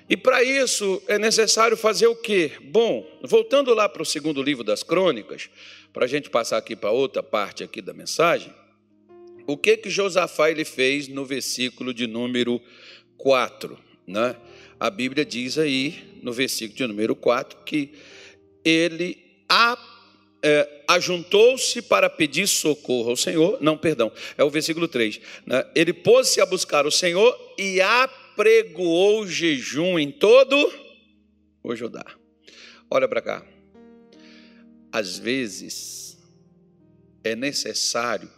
[0.08, 2.52] E para isso é necessário fazer o quê?
[2.62, 5.50] Bom, voltando lá para o segundo livro das crônicas,
[5.92, 8.54] para a gente passar aqui para outra parte aqui da mensagem,
[9.48, 12.62] o que que Josafá ele fez no versículo de número
[13.18, 14.36] 4, né?
[14.80, 17.94] A Bíblia diz aí, no versículo de número 4, que
[18.64, 19.78] ele a,
[20.44, 25.66] é, ajuntou-se para pedir socorro ao Senhor, não, perdão, é o versículo 3, né?
[25.74, 30.74] ele pôs-se a buscar o Senhor e a apregoou jejum em todo
[31.64, 32.06] o Judá.
[32.92, 33.46] Olha para cá.
[34.92, 36.18] Às vezes
[37.24, 38.30] é necessário.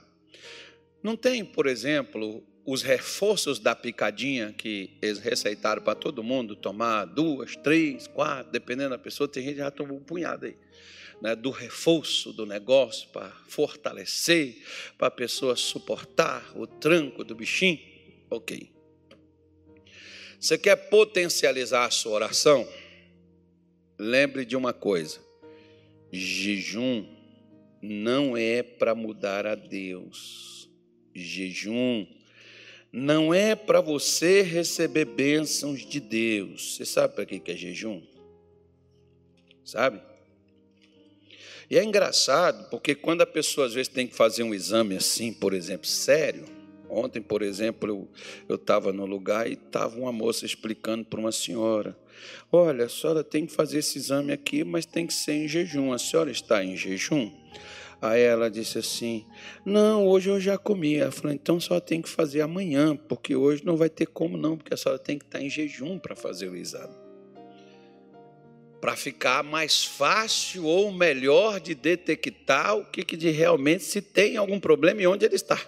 [1.01, 7.05] Não tem, por exemplo, os reforços da picadinha que eles receitaram para todo mundo tomar
[7.05, 10.55] duas, três, quatro, dependendo da pessoa, tem gente que já tomou um punhado aí.
[11.19, 14.61] Né, do reforço do negócio para fortalecer,
[14.99, 17.79] para a pessoa suportar o tranco do bichinho.
[18.29, 18.76] Ok.
[20.39, 22.67] Você quer potencializar a sua oração?
[23.97, 25.19] Lembre de uma coisa:
[26.11, 27.05] jejum
[27.81, 30.69] não é para mudar a Deus.
[31.13, 32.05] Jejum
[32.91, 36.75] não é para você receber bênçãos de Deus.
[36.75, 38.01] Você sabe para que é jejum?
[39.63, 40.01] Sabe?
[41.69, 45.33] E é engraçado, porque quando a pessoa às vezes tem que fazer um exame assim,
[45.33, 46.45] por exemplo, sério,
[46.89, 48.07] Ontem, por exemplo,
[48.47, 51.97] eu estava no lugar e estava uma moça explicando para uma senhora:
[52.51, 55.91] Olha, a senhora tem que fazer esse exame aqui, mas tem que ser em jejum.
[55.91, 57.31] A senhora está em jejum?
[58.01, 59.25] Aí ela disse assim:
[59.65, 60.95] Não, hoje eu já comi.
[60.95, 64.57] Ela falou: Então só tem que fazer amanhã, porque hoje não vai ter como não,
[64.57, 66.95] porque a senhora tem que estar em jejum para fazer o exame.
[68.79, 74.37] Para ficar mais fácil ou melhor de detectar o que, que de realmente se tem
[74.37, 75.59] algum problema e onde ele está.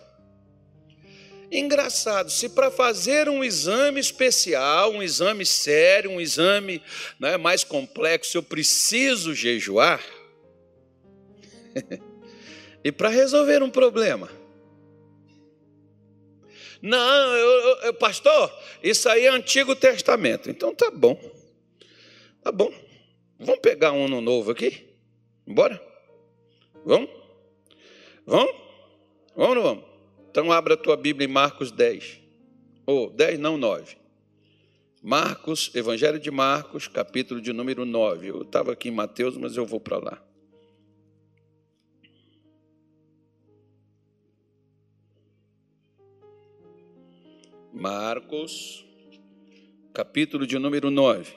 [1.52, 6.82] Engraçado, se para fazer um exame especial, um exame sério, um exame
[7.20, 10.04] né, mais complexo, eu preciso jejuar,
[12.84, 14.30] e para resolver um problema,
[16.82, 20.50] não, eu, eu, pastor, isso aí é Antigo Testamento.
[20.50, 21.20] Então tá bom,
[22.42, 22.72] tá bom.
[23.38, 24.88] Vamos pegar um no novo aqui?
[25.46, 25.82] Bora?
[26.86, 27.10] Vamos?
[28.26, 28.56] Vamos?
[29.36, 29.89] Vamos ou não vamos?
[30.30, 32.20] Então abra a tua Bíblia em Marcos 10.
[32.86, 33.98] Ou oh, 10 não, 9.
[35.02, 38.28] Marcos, Evangelho de Marcos, capítulo de número 9.
[38.28, 40.24] Eu estava aqui em Mateus, mas eu vou para lá.
[47.74, 48.86] Marcos,
[49.94, 51.34] capítulo de número 9.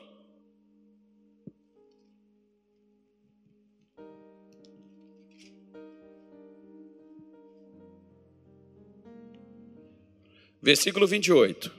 [10.63, 11.73] Versículo 28.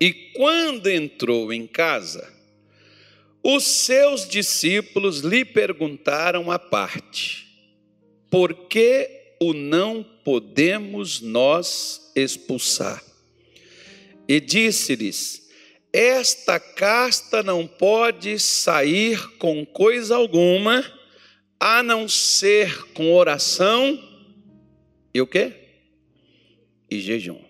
[0.00, 2.32] E quando entrou em casa,
[3.42, 7.46] os seus discípulos lhe perguntaram à parte:
[8.28, 13.02] Por que o não podemos nós expulsar?
[14.26, 15.44] E disse-lhes:
[15.96, 20.84] esta casta não pode sair com coisa alguma,
[21.60, 24.02] a não ser com oração
[25.14, 25.52] e o quê?
[26.90, 27.43] E jejum.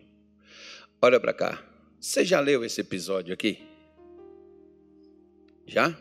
[1.05, 1.63] Olha para cá.
[2.01, 3.59] Você já leu esse episódio aqui?
[5.67, 5.95] Já?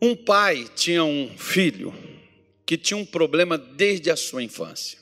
[0.00, 1.92] Um pai tinha um filho
[2.64, 4.98] que tinha um problema desde a sua infância.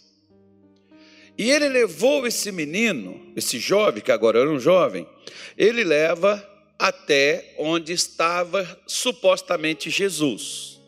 [1.39, 5.07] E ele levou esse menino, esse jovem, que agora era um jovem,
[5.57, 6.45] ele leva
[6.77, 10.81] até onde estava supostamente Jesus.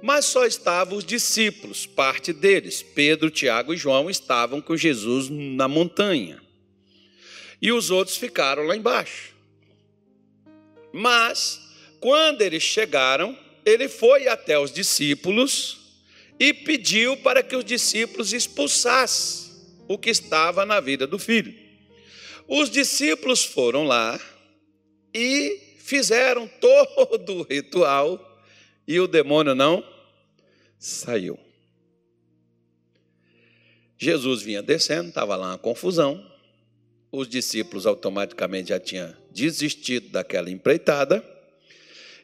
[0.00, 5.68] Mas só estavam os discípulos, parte deles, Pedro, Tiago e João, estavam com Jesus na
[5.68, 6.40] montanha.
[7.60, 9.34] E os outros ficaram lá embaixo.
[10.92, 11.60] Mas,
[12.00, 15.78] quando eles chegaram, ele foi até os discípulos
[16.38, 19.50] e pediu para que os discípulos expulsassem
[19.86, 21.54] o que estava na vida do filho.
[22.48, 24.18] Os discípulos foram lá
[25.12, 28.44] e fizeram todo o ritual
[28.86, 29.84] e o demônio não
[30.78, 31.38] saiu.
[33.98, 36.29] Jesus vinha descendo, estava lá uma confusão.
[37.12, 41.24] Os discípulos automaticamente já tinham desistido daquela empreitada.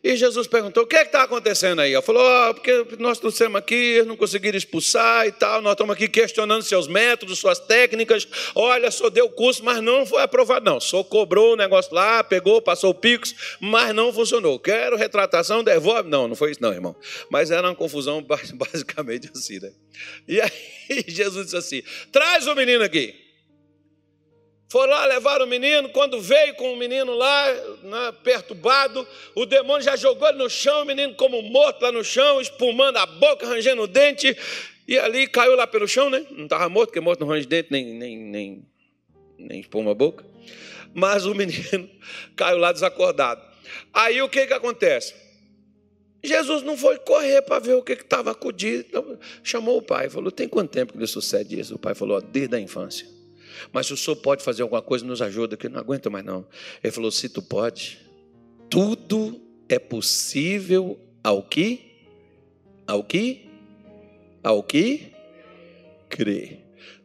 [0.07, 1.93] E Jesus perguntou: o que é está acontecendo aí?
[1.93, 6.07] Ele falou: oh, porque nós trouxemos aqui, não conseguiram expulsar e tal, nós estamos aqui
[6.07, 8.29] questionando seus métodos, suas técnicas.
[8.55, 10.79] Olha, só deu curso, mas não foi aprovado, não.
[10.79, 14.61] Só cobrou o negócio lá, pegou, passou pix, mas não funcionou.
[14.61, 16.09] Quero retratação, devolve.
[16.09, 16.95] Não, não foi isso, não, irmão.
[17.29, 18.23] Mas era uma confusão
[18.55, 19.73] basicamente assim, né?
[20.29, 20.53] E aí
[21.09, 21.83] Jesus disse assim:
[22.13, 23.26] traz o menino aqui.
[24.69, 25.89] Foram lá, levaram o menino.
[25.91, 27.53] Quando veio com o menino lá,
[27.83, 32.03] né, perturbado, o demônio já jogou ele no chão, o menino como morto lá no
[32.03, 34.37] chão, espumando a boca, rangendo o dente.
[34.89, 36.27] E ali caiu lá pelo chão, né?
[36.31, 38.67] Não estava morto, porque morto não range dente, nem, nem, nem,
[39.39, 40.25] nem espuma a boca.
[40.93, 41.89] Mas o menino
[42.35, 43.43] caiu lá desacordado.
[43.93, 45.15] Aí o que, que acontece?
[46.23, 48.85] Jesus não foi correr para ver o que estava acudido.
[48.89, 51.77] Então, chamou o pai, falou: Tem quanto tempo que lhe sucede isso?
[51.77, 53.16] O pai falou: Desde a infância.
[53.73, 56.47] Mas se o senhor pode fazer alguma coisa, nos ajuda, que não aguento mais não.
[56.83, 57.99] Ele falou: se tu pode,
[58.69, 61.81] tudo é possível ao que?
[62.87, 63.49] Ao que?
[64.43, 65.13] Ao que?
[66.09, 66.61] Crer.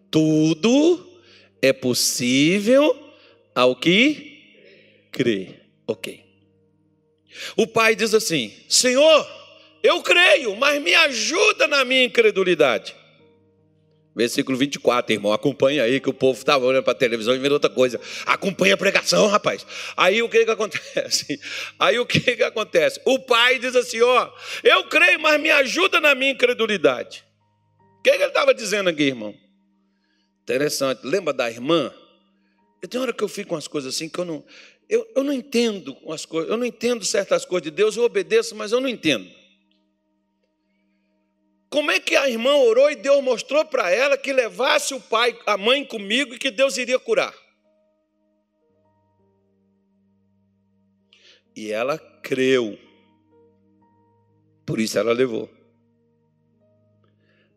[0.10, 1.08] Tudo
[1.62, 2.97] é possível
[3.56, 5.08] ao que?
[5.12, 5.62] Crer.
[5.88, 6.24] Ok.
[7.56, 9.28] O pai diz assim: Senhor,
[9.82, 12.95] eu creio, mas me ajuda na minha incredulidade.
[14.14, 15.32] Versículo 24, irmão.
[15.32, 17.99] Acompanha aí que o povo estava olhando para a televisão e vendo outra coisa.
[18.26, 19.66] Acompanha a pregação, rapaz.
[19.95, 21.39] Aí o que, que acontece?
[21.80, 22.99] Aí o que, que acontece?
[23.05, 24.30] O pai diz assim: Ó,
[24.64, 27.24] eu creio, mas me ajuda na minha incredulidade.
[27.99, 29.34] O que, que ele estava dizendo aqui, irmão?
[30.43, 31.01] Interessante.
[31.05, 31.93] Lembra da irmã?
[32.82, 34.43] Eu tenho hora que eu fico com as coisas assim que eu não.
[34.89, 38.55] Eu, eu não entendo as coisas, eu não entendo certas coisas de Deus, eu obedeço,
[38.55, 39.40] mas eu não entendo.
[41.72, 45.39] Como é que a irmã orou e Deus mostrou para ela que levasse o pai,
[45.45, 47.34] a mãe comigo e que Deus iria curar?
[51.55, 52.78] E ela creu.
[54.65, 55.49] Por isso ela levou.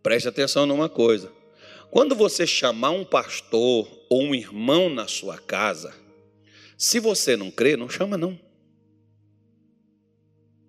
[0.00, 1.32] Preste atenção numa coisa.
[1.90, 5.92] Quando você chamar um pastor ou um irmão na sua casa,
[6.78, 8.38] se você não crê, não chama não.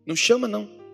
[0.04, 0.85] Não chama não.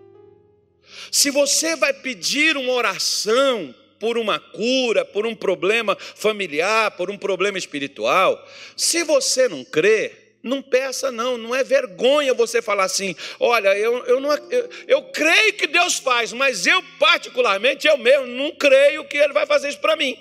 [1.10, 7.16] Se você vai pedir uma oração por uma cura, por um problema familiar, por um
[7.16, 10.12] problema espiritual, se você não crê,
[10.42, 15.02] não peça, não, não é vergonha você falar assim: olha, eu, eu, não, eu, eu
[15.04, 19.68] creio que Deus faz, mas eu, particularmente, eu mesmo não creio que Ele vai fazer
[19.68, 20.18] isso para mim.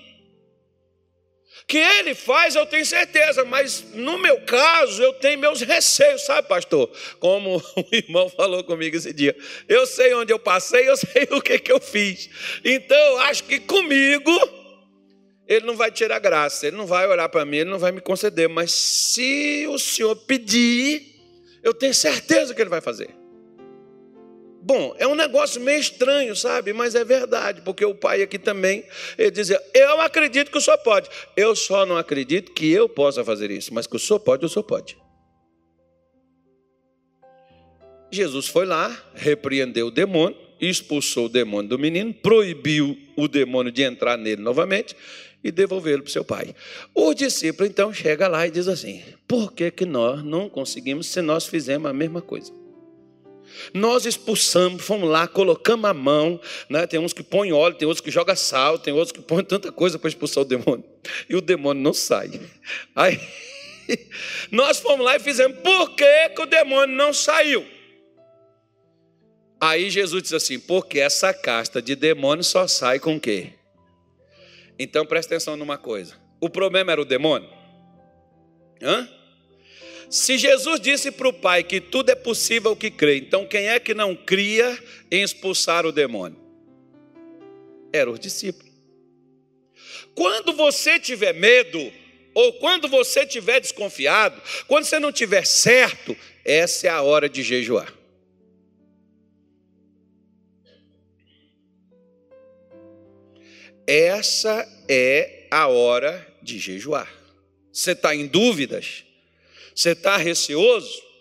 [1.67, 6.47] Que ele faz, eu tenho certeza, mas no meu caso, eu tenho meus receios, sabe,
[6.47, 6.91] pastor?
[7.19, 9.35] Como o irmão falou comigo esse dia.
[9.67, 12.29] Eu sei onde eu passei, eu sei o que, que eu fiz.
[12.63, 14.31] Então, acho que comigo,
[15.47, 18.01] ele não vai tirar graça, ele não vai olhar para mim, ele não vai me
[18.01, 18.49] conceder.
[18.49, 21.15] Mas se o senhor pedir,
[21.63, 23.20] eu tenho certeza que ele vai fazer.
[24.63, 26.71] Bom, é um negócio meio estranho, sabe?
[26.71, 28.85] Mas é verdade, porque o pai aqui também,
[29.17, 31.09] ele dizia: Eu acredito que o senhor pode.
[31.35, 34.49] Eu só não acredito que eu possa fazer isso, mas que o senhor pode, o
[34.49, 34.97] senhor pode.
[38.11, 43.81] Jesus foi lá, repreendeu o demônio, expulsou o demônio do menino, proibiu o demônio de
[43.81, 44.95] entrar nele novamente
[45.43, 46.53] e devolvê-lo para o seu pai.
[46.93, 51.19] O discípulo então chega lá e diz assim: Por que, que nós não conseguimos se
[51.19, 52.60] nós fizemos a mesma coisa?
[53.73, 56.39] Nós expulsamos, fomos lá, colocamos a mão,
[56.69, 56.85] né?
[56.87, 59.71] tem uns que põem óleo, tem outros que jogam sal, tem outros que põem tanta
[59.71, 60.83] coisa para expulsar o demônio.
[61.29, 62.39] E o demônio não sai.
[62.95, 63.19] Aí
[64.51, 67.65] Nós fomos lá e fizemos, por que, que o demônio não saiu?
[69.59, 73.53] Aí Jesus diz assim: porque essa casta de demônio só sai com o quê?
[74.79, 77.49] Então presta atenção numa coisa: o problema era o demônio?
[78.81, 79.07] Hã?
[80.11, 83.79] Se Jesus disse para o Pai que tudo é possível que crê, então quem é
[83.79, 84.77] que não cria
[85.09, 86.37] em expulsar o demônio?
[87.93, 88.69] Eram os discípulos.
[90.13, 91.79] Quando você tiver medo,
[92.33, 97.41] ou quando você tiver desconfiado, quando você não tiver certo, essa é a hora de
[97.41, 97.93] jejuar.
[103.87, 107.09] Essa é a hora de jejuar.
[107.71, 109.05] Você está em dúvidas?
[109.75, 111.11] Você está receoso?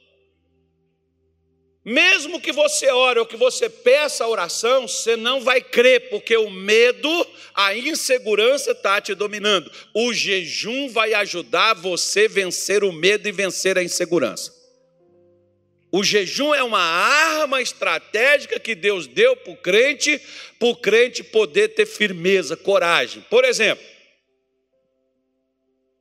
[1.84, 6.36] Mesmo que você ore ou que você peça a oração, você não vai crer, porque
[6.36, 7.08] o medo,
[7.54, 9.70] a insegurança está te dominando.
[9.94, 14.54] O jejum vai ajudar você a vencer o medo e vencer a insegurança.
[15.90, 20.20] O jejum é uma arma estratégica que Deus deu para o crente,
[20.58, 23.24] para o crente poder ter firmeza, coragem.
[23.28, 23.84] Por exemplo,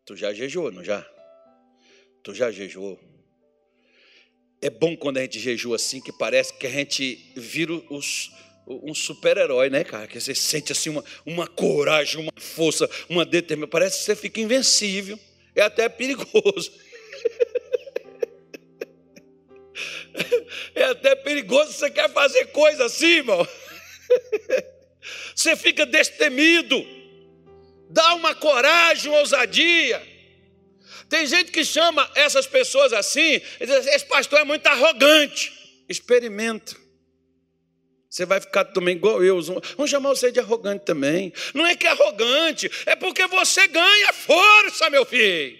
[0.05, 1.09] tu já jejuou, não já?
[2.23, 2.99] Tu já jejuou?
[4.61, 8.31] É bom quando a gente jejua assim, que parece que a gente vira os,
[8.67, 10.07] um super-herói, né, cara?
[10.07, 13.69] Que você sente assim uma, uma coragem, uma força, uma determinação.
[13.69, 15.19] Parece que você fica invencível.
[15.55, 16.71] É até perigoso.
[20.75, 23.47] É até perigoso você quer fazer coisa assim, irmão.
[25.35, 26.85] Você fica destemido.
[27.89, 30.01] Dá uma coragem, uma ousadia.
[31.09, 35.51] Tem gente que chama essas pessoas assim, e diz assim, esse pastor é muito arrogante.
[35.89, 36.75] Experimenta.
[38.07, 39.41] Você vai ficar também igual eu.
[39.41, 41.33] Vamos chamar você de arrogante também.
[41.53, 45.57] Não é que é arrogante, é porque você ganha força, meu filho.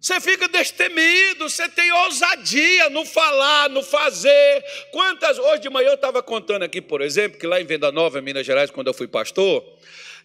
[0.00, 4.64] Você fica destemido, você tem ousadia no falar, no fazer.
[4.92, 8.18] Quantas, hoje de manhã eu estava contando aqui, por exemplo, que lá em Venda Nova,
[8.18, 9.64] em Minas Gerais, quando eu fui pastor,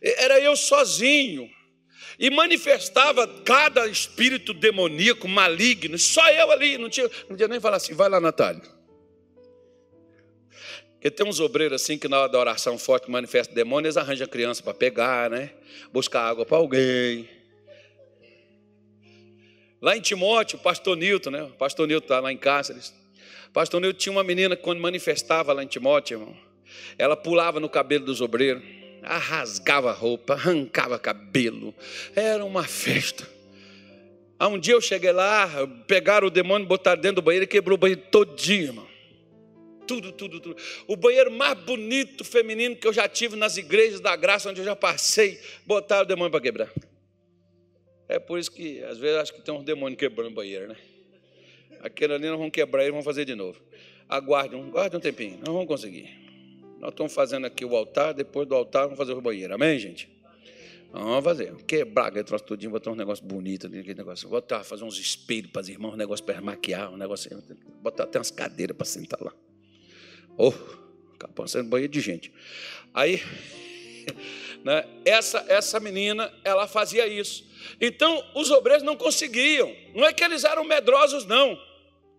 [0.01, 1.49] era eu sozinho.
[2.19, 7.77] E manifestava cada espírito demoníaco, maligno, só eu ali, não tinha, não tinha nem falar
[7.77, 8.61] assim, vai lá, Natália.
[11.03, 14.25] Porque tem uns obreiros assim que na hora da oração forte manifesta demônios, eles arranjam
[14.25, 15.49] criança para pegar, né?
[15.91, 17.29] Buscar água para alguém.
[19.81, 21.43] Lá em Timóteo, o pastor Nilton, né?
[21.43, 22.93] O pastor Nilton está lá em Cáceres.
[23.49, 26.37] O pastor Nilton tinha uma menina que quando manifestava lá em Timóteo, irmão,
[26.97, 28.63] ela pulava no cabelo dos obreiros,
[29.03, 31.73] rasgava a roupa, arrancava cabelo.
[32.15, 33.27] Era uma festa.
[34.39, 35.49] Há um dia eu cheguei lá,
[35.87, 38.87] pegaram o demônio, botaram dentro do banheiro e quebrou o banheiro todinho, irmão.
[39.87, 40.57] Tudo, tudo, tudo.
[40.87, 44.65] O banheiro mais bonito feminino que eu já tive nas igrejas da graça, onde eu
[44.65, 46.69] já passei, botaram o demônio para quebrar.
[48.07, 50.75] É por isso que, às vezes, acho que tem um demônio quebrando o banheiro, né?
[51.81, 53.61] Aquele ali nós vamos quebrar e vamos fazer de novo.
[54.07, 56.22] Aguarde aguarde um tempinho, nós vamos conseguir.
[56.83, 59.53] Nós estamos fazendo aqui o altar, depois do altar vamos fazer o banheiro.
[59.53, 60.09] Amém, gente?
[60.91, 61.55] Vamos fazer.
[61.65, 64.27] Quebrar aquele troço todinho, botar um negócio bonito ali, aquele negócio.
[64.27, 67.41] Botar, fazer uns espelhos para os irmãos, um negócio para maquiar, um negócio.
[67.81, 69.33] Botar até umas cadeiras para sentar lá.
[70.37, 70.51] Oh,
[71.17, 72.33] capão, sendo banheiro de gente.
[72.93, 73.21] Aí,
[74.61, 77.49] né, essa, essa menina, ela fazia isso.
[77.79, 79.73] Então, os obreiros não conseguiam.
[79.95, 81.57] Não é que eles eram medrosos, não.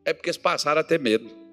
[0.07, 1.44] É porque eles passaram a ter medo.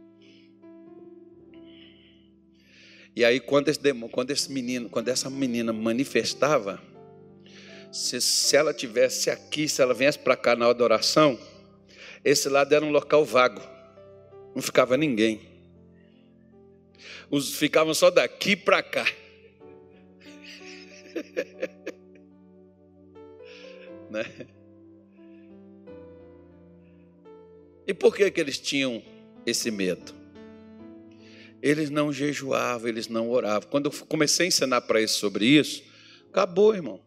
[3.16, 3.80] E aí, quando esse,
[4.12, 6.82] quando esse menino, quando essa menina manifestava,
[7.92, 11.38] se, se ela tivesse aqui, se ela viesse para cá na hora da oração,
[12.24, 13.62] esse lado era um local vago.
[14.56, 15.42] Não ficava ninguém.
[17.30, 19.06] Os ficavam só daqui para cá.
[24.10, 24.24] né?
[27.86, 29.04] E por que, que eles tinham
[29.46, 30.21] esse medo?
[31.62, 33.70] Eles não jejuavam, eles não oravam.
[33.70, 35.84] Quando eu comecei a ensinar para eles sobre isso,
[36.30, 37.00] acabou, irmão.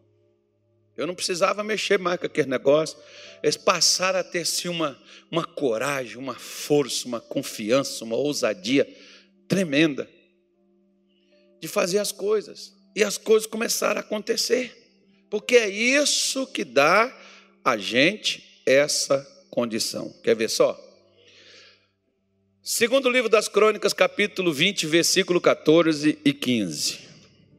[0.95, 2.97] Eu não precisava mexer mais com aquele negócio.
[3.43, 4.97] Eles passaram a ter assim, uma,
[5.29, 8.87] uma coragem, uma força, uma confiança, uma ousadia
[9.47, 10.09] tremenda
[11.59, 12.73] de fazer as coisas.
[12.95, 14.85] E as coisas começaram a acontecer
[15.29, 17.13] porque é isso que dá
[17.63, 20.13] a gente essa condição.
[20.23, 20.79] Quer ver só?
[22.67, 26.97] Segundo livro das Crônicas, capítulo 20, versículo 14 e 15.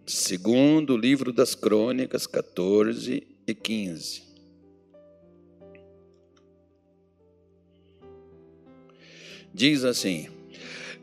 [0.04, 4.22] Segundo livro das Crônicas, 14 e 15.
[9.54, 10.28] Diz assim: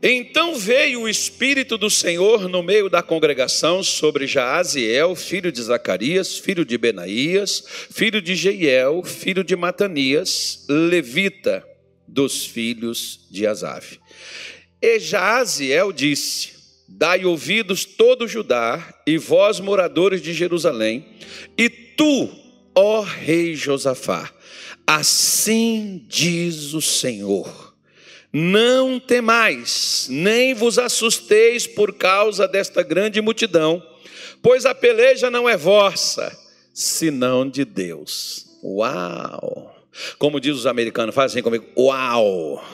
[0.02, 6.36] Então veio o Espírito do Senhor no meio da congregação sobre Jaaziel, filho de Zacarias,
[6.36, 11.66] filho de Benaías, filho de Jeiel, filho de Matanias, levita
[12.06, 13.98] dos filhos de Asaf.
[14.80, 16.52] E Jaaziel disse:
[16.88, 21.06] Dai ouvidos todo Judá e vós moradores de Jerusalém,
[21.56, 22.30] e tu,
[22.74, 24.30] ó rei Josafá,
[24.86, 27.74] assim diz o Senhor:
[28.36, 33.80] não temais, nem vos assusteis por causa desta grande multidão,
[34.42, 36.36] pois a peleja não é vossa,
[36.72, 38.58] senão de Deus.
[38.60, 39.73] Uau!
[40.18, 42.64] Como diz os americanos, faz assim comigo: Uau!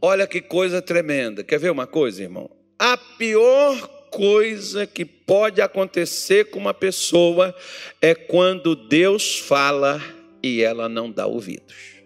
[0.00, 1.42] Olha que coisa tremenda.
[1.42, 2.50] Quer ver uma coisa, irmão?
[2.78, 7.54] A pior coisa que pode acontecer com uma pessoa
[8.00, 10.00] é quando Deus fala
[10.42, 11.98] e ela não dá ouvidos.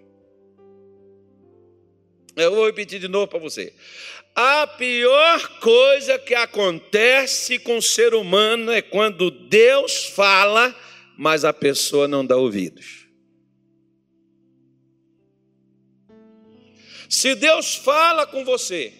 [2.35, 3.75] Eu vou repetir de novo para você.
[4.35, 10.75] A pior coisa que acontece com o ser humano é quando Deus fala,
[11.19, 13.02] mas a pessoa não dá ouvidos.
[17.13, 18.91] Se Deus fala com você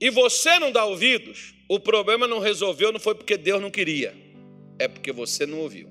[0.00, 4.16] e você não dá ouvidos, o problema não resolveu, não foi porque Deus não queria,
[4.78, 5.90] é porque você não ouviu.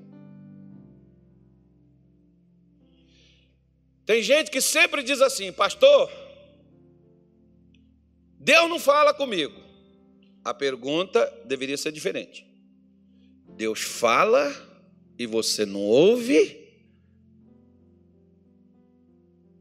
[4.06, 6.10] Tem gente que sempre diz assim, pastor,
[8.38, 9.62] Deus não fala comigo.
[10.42, 12.46] A pergunta deveria ser diferente.
[13.46, 14.50] Deus fala
[15.18, 16.61] e você não ouve?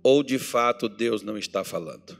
[0.03, 2.17] Ou de fato Deus não está falando?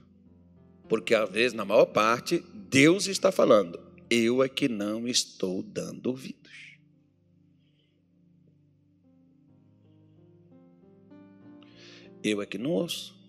[0.87, 3.79] Porque às vezes, na maior parte, Deus está falando.
[4.09, 6.41] Eu é que não estou dando ouvido.
[12.23, 13.19] Eu é que não ouço.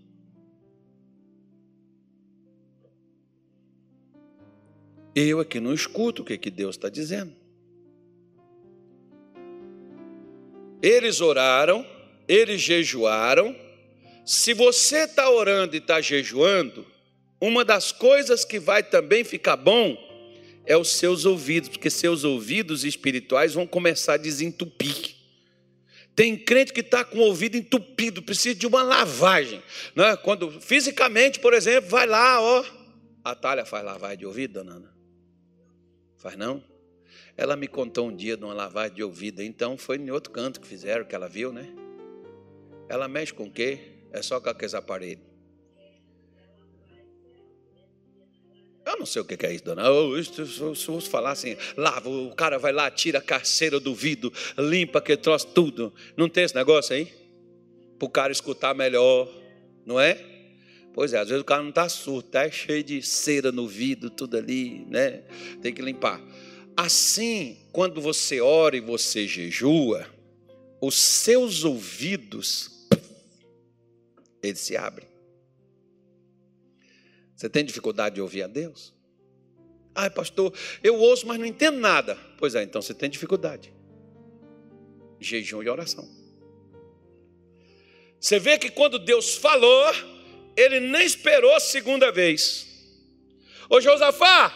[5.14, 7.34] Eu é que não escuto o que, é que Deus está dizendo.
[10.82, 11.86] Eles oraram,
[12.26, 13.55] eles jejuaram.
[14.24, 16.86] Se você está orando e está jejuando,
[17.40, 19.96] uma das coisas que vai também ficar bom
[20.64, 25.16] é os seus ouvidos, porque seus ouvidos espirituais vão começar a desentupir.
[26.14, 29.62] Tem crente que está com o ouvido entupido, precisa de uma lavagem.
[29.96, 30.16] Né?
[30.16, 32.64] Quando fisicamente, por exemplo, vai lá, ó.
[33.24, 34.94] A Thalia faz lavagem de ouvido, dona Ana?
[36.16, 36.62] Faz não?
[37.36, 40.60] Ela me contou um dia de uma lavagem de ouvido, então foi em outro canto
[40.60, 41.68] que fizeram, que ela viu, né?
[42.88, 44.01] Ela mexe com o quê?
[44.12, 45.32] É só com aqueles aparelhos.
[48.84, 49.82] Eu não sei o que é isso, dona.
[49.82, 54.32] Eu, se eu falar assim, lava, o cara vai lá, tira a carceira do vidro,
[54.58, 55.94] limpa que troço tudo.
[56.16, 57.12] Não tem esse negócio aí?
[57.98, 59.28] Para o cara escutar melhor,
[59.86, 60.18] não é?
[60.92, 64.10] Pois é, às vezes o cara não está surdo, está cheio de cera no vidro,
[64.10, 65.22] tudo ali, né?
[65.62, 66.20] Tem que limpar.
[66.76, 70.06] Assim, quando você ora e você jejua,
[70.80, 72.82] os seus ouvidos,
[74.43, 75.09] eles se abrem.
[77.36, 78.95] Você tem dificuldade de ouvir a Deus?
[79.95, 82.16] Ai, pastor, eu ouço, mas não entendo nada.
[82.38, 83.72] Pois é, então você tem dificuldade.
[85.20, 86.09] Jejum e oração.
[88.18, 89.93] Você vê que quando Deus falou,
[90.57, 92.66] ele nem esperou segunda vez.
[93.68, 94.53] Ô Josafá,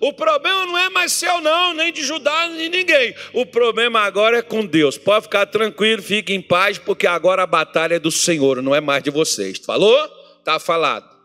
[0.00, 3.14] o problema não é mais seu, não, nem de Judá, nem de ninguém.
[3.32, 4.98] O problema agora é com Deus.
[4.98, 8.80] Pode ficar tranquilo, fique em paz, porque agora a batalha é do Senhor, não é
[8.80, 9.58] mais de vocês.
[9.58, 10.08] Falou?
[10.38, 11.16] Está falado.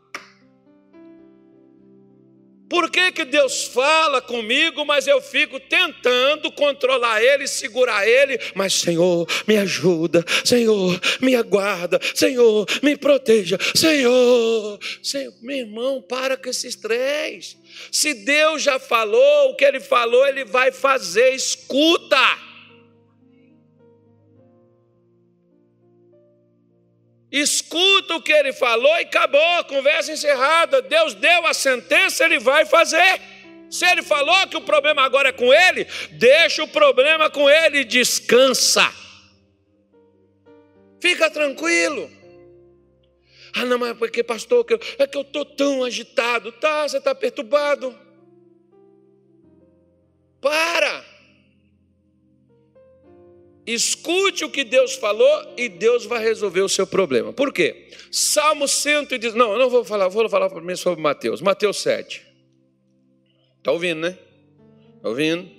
[2.72, 8.40] Por que, que Deus fala comigo, mas eu fico tentando controlar Ele, segurar Ele?
[8.56, 14.80] Mas, Senhor, me ajuda, Senhor, me aguarda, Senhor, me proteja, Senhor.
[15.04, 17.58] Senhor, meu irmão, para com esses três.
[17.92, 22.18] Se Deus já falou, o que Ele falou, Ele vai fazer, escuta.
[27.32, 30.82] escuta o que ele falou e acabou, conversa encerrada.
[30.82, 33.22] Deus deu a sentença, ele vai fazer.
[33.70, 37.86] Se ele falou que o problema agora é com ele, deixa o problema com ele,
[37.86, 38.94] descansa.
[41.00, 42.12] Fica tranquilo.
[43.54, 44.66] Ah, não, mas porque, pastor,
[44.98, 46.52] é que eu estou tão agitado.
[46.54, 47.98] Tá, você está perturbado.
[50.40, 51.06] Para.
[53.66, 57.32] Escute o que Deus falou e Deus vai resolver o seu problema.
[57.32, 57.90] Por quê?
[58.12, 59.36] Salmo 110.
[59.36, 61.42] Não, eu não vou falar, vou falar mim sobre Mateus.
[61.42, 62.26] Mateus 7.
[63.58, 64.18] Está ouvindo, né?
[64.98, 65.50] Está ouvindo?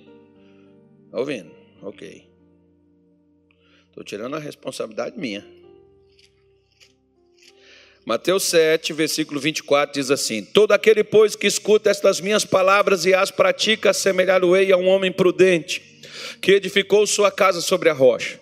[1.05, 1.51] Está ouvindo?
[1.81, 2.27] Ok.
[3.87, 5.62] Estou tirando a responsabilidade minha.
[8.05, 13.13] Mateus 7, versículo 24 diz assim: Todo aquele, pois, que escuta estas minhas palavras e
[13.13, 15.81] as pratica, assemelhar-o-ei a um homem prudente,
[16.41, 18.39] que edificou sua casa sobre a rocha.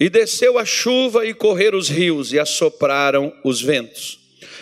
[0.00, 4.18] E desceu a chuva e correram os rios, e assopraram os ventos.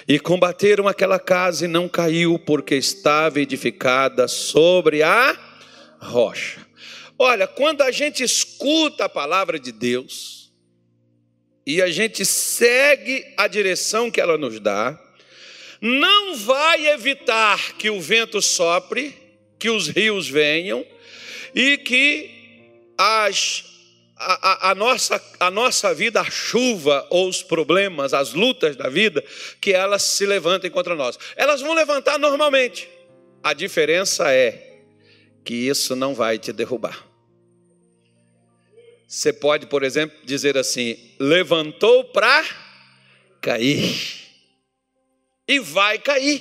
[0.09, 5.39] E combateram aquela casa e não caiu, porque estava edificada sobre a
[6.01, 6.67] rocha.
[7.17, 10.40] Olha, quando a gente escuta a palavra de Deus,
[11.67, 14.99] e a gente segue a direção que ela nos dá,
[15.81, 19.15] não vai evitar que o vento sopre,
[19.59, 20.85] que os rios venham
[21.55, 22.31] e que
[22.99, 23.65] as,
[24.17, 28.89] a, a, a, nossa, a nossa vida, a chuva ou os problemas, as lutas da
[28.89, 29.25] vida,
[29.61, 31.19] que elas se levantem contra nós.
[31.37, 32.89] Elas vão levantar normalmente.
[33.43, 34.83] A diferença é
[35.45, 37.10] que isso não vai te derrubar.
[39.11, 42.45] Você pode, por exemplo, dizer assim: levantou para
[43.41, 43.93] cair.
[45.49, 46.41] E vai cair.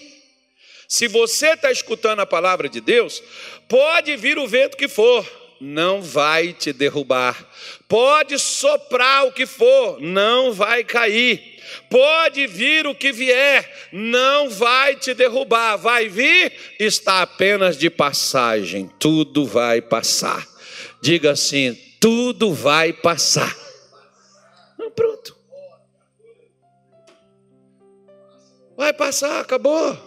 [0.87, 3.23] Se você está escutando a palavra de Deus,
[3.67, 5.27] pode vir o vento que for,
[5.59, 7.43] não vai te derrubar.
[7.87, 11.59] Pode soprar o que for, não vai cair.
[11.89, 15.75] Pode vir o que vier, não vai te derrubar.
[15.75, 18.91] Vai vir, está apenas de passagem.
[18.99, 20.47] Tudo vai passar.
[21.01, 23.55] Diga assim: tudo vai passar.
[24.77, 25.37] Não, pronto.
[28.77, 29.97] Vai passar, acabou.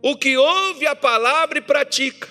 [0.00, 2.28] O que ouve a palavra e pratica.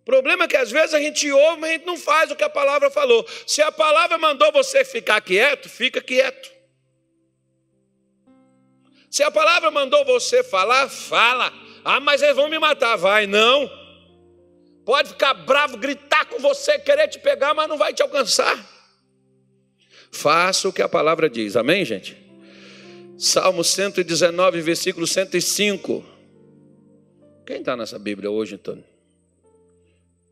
[0.00, 2.36] O problema é que às vezes a gente ouve, mas a gente não faz o
[2.36, 3.26] que a palavra falou.
[3.46, 6.50] Se a palavra mandou você ficar quieto, fica quieto.
[9.10, 11.52] Se a palavra mandou você falar, fala.
[11.84, 12.96] Ah, mas eles vão me matar.
[12.96, 13.70] Vai, não.
[14.88, 18.56] Pode ficar bravo, gritar com você, querer te pegar, mas não vai te alcançar.
[20.10, 22.16] Faça o que a palavra diz, amém, gente?
[23.18, 26.02] Salmo 119, versículo 105.
[27.44, 28.82] Quem está nessa Bíblia hoje, Antônio?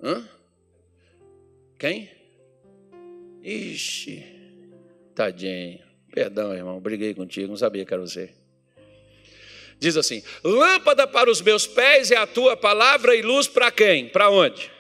[0.03, 0.27] Hã?
[1.79, 2.11] Quem?
[3.43, 4.25] Ixi,
[5.15, 5.81] tadinho.
[6.11, 8.31] Perdão, irmão, briguei contigo, não sabia que era você.
[9.79, 14.09] Diz assim: Lâmpada para os meus pés é a tua palavra e luz para quem?
[14.09, 14.71] Para onde?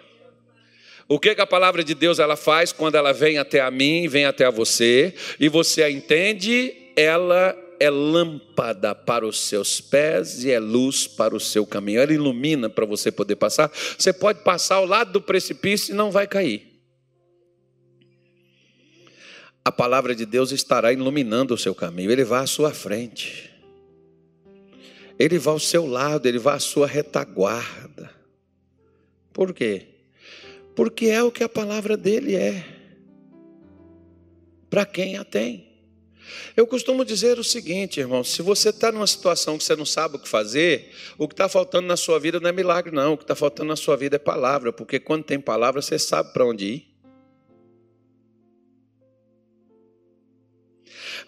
[1.09, 4.09] O que, que a palavra de Deus ela faz quando ela vem até a mim,
[4.09, 6.75] vem até a você, e você a entende?
[6.97, 12.01] Ela é lâmpada para os seus pés e é luz para o seu caminho.
[12.01, 13.71] Ela ilumina para você poder passar.
[13.97, 16.77] Você pode passar ao lado do precipício e não vai cair.
[19.65, 23.46] A palavra de Deus estará iluminando o seu caminho, ele vai à sua frente.
[25.19, 28.11] Ele vai ao seu lado, ele vai à sua retaguarda.
[29.33, 29.87] Por quê?
[30.75, 32.65] Porque é o que a palavra dele é.
[34.69, 35.67] Para quem a tem.
[36.57, 40.17] Eu costumo dizer o seguinte, irmão: se você está numa situação que você não sabe
[40.17, 43.15] o que fazer, o que está faltando na sua vida não é milagre, não.
[43.15, 46.33] O que está faltando na sua vida é palavra, porque quando tem palavra, você sabe
[46.33, 46.97] para onde ir.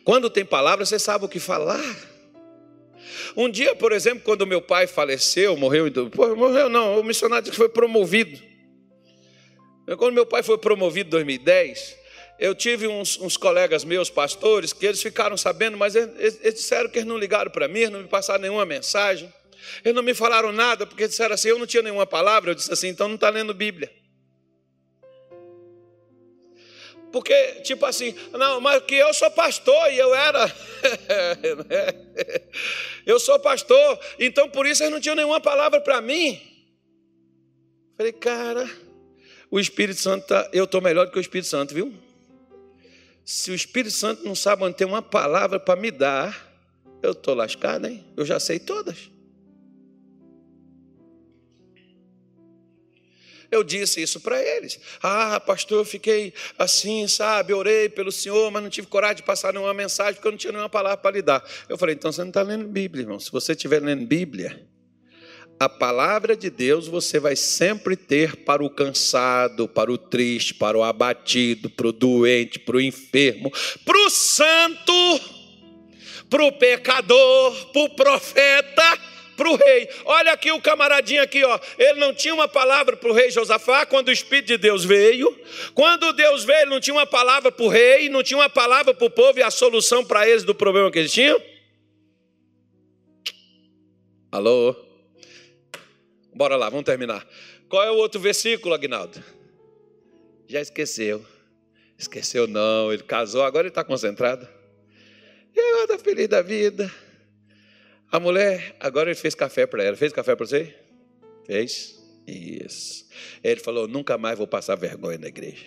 [0.04, 2.07] Quando tem palavra, você sabe o que falar.
[3.38, 5.84] Um dia, por exemplo, quando meu pai faleceu, morreu,
[6.36, 8.36] morreu não, o missionário foi promovido.
[9.96, 11.96] Quando meu pai foi promovido em 2010,
[12.40, 16.90] eu tive uns, uns, colegas meus, pastores, que eles ficaram sabendo, mas eles, eles disseram
[16.90, 19.32] que eles não ligaram para mim, não me passaram nenhuma mensagem.
[19.84, 22.50] Eles não me falaram nada, porque disseram assim, eu não tinha nenhuma palavra.
[22.50, 23.88] Eu disse assim, então não está lendo Bíblia.
[27.12, 30.54] Porque, tipo assim, não, mas que eu sou pastor e eu era.
[33.06, 36.40] eu sou pastor, então por isso eles não tinham nenhuma palavra para mim.
[37.96, 38.70] Falei, cara,
[39.50, 41.92] o Espírito Santo, tá, eu estou melhor do que o Espírito Santo, viu?
[43.24, 46.46] Se o Espírito Santo não sabe manter uma palavra para me dar,
[47.02, 48.04] eu estou lascado, hein?
[48.16, 49.10] Eu já sei todas.
[53.50, 54.78] Eu disse isso para eles.
[55.02, 57.54] Ah, pastor, eu fiquei assim, sabe?
[57.54, 60.52] Orei pelo Senhor, mas não tive coragem de passar nenhuma mensagem, porque eu não tinha
[60.52, 61.42] nenhuma palavra para lhe dar.
[61.68, 63.18] Eu falei, então você não está lendo Bíblia, irmão.
[63.18, 64.66] Se você estiver lendo Bíblia,
[65.58, 70.76] a palavra de Deus você vai sempre ter para o cansado, para o triste, para
[70.76, 73.50] o abatido, para o doente, para o enfermo,
[73.84, 75.20] para o santo,
[76.28, 78.98] para o pecador, para o profeta
[79.48, 79.88] para o rei.
[80.04, 81.58] Olha aqui o camaradinho aqui, ó.
[81.78, 85.38] Ele não tinha uma palavra para o rei Josafá quando o Espírito de Deus veio.
[85.74, 88.92] Quando Deus veio, ele não tinha uma palavra para o rei, não tinha uma palavra
[88.92, 91.40] para o povo e a solução para eles do problema que eles tinham.
[94.30, 94.76] Alô?
[96.34, 97.26] Bora lá, vamos terminar.
[97.68, 99.22] Qual é o outro versículo, Agnaldo?
[100.46, 101.24] Já esqueceu.
[101.98, 104.46] Esqueceu não, ele casou, agora ele está concentrado.
[105.54, 106.92] E agora está feliz da vida.
[108.10, 109.96] A mulher, agora ele fez café para ela.
[109.96, 110.74] Fez café para você?
[111.44, 111.98] Fez?
[112.26, 113.06] Isso.
[113.44, 115.66] Ele falou: nunca mais vou passar vergonha na igreja.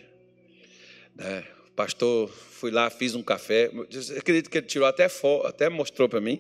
[1.16, 1.44] Né?
[1.76, 3.70] Pastor, fui lá, fiz um café.
[3.74, 3.88] Eu
[4.18, 6.40] acredito que ele tirou até foto, até mostrou para mim.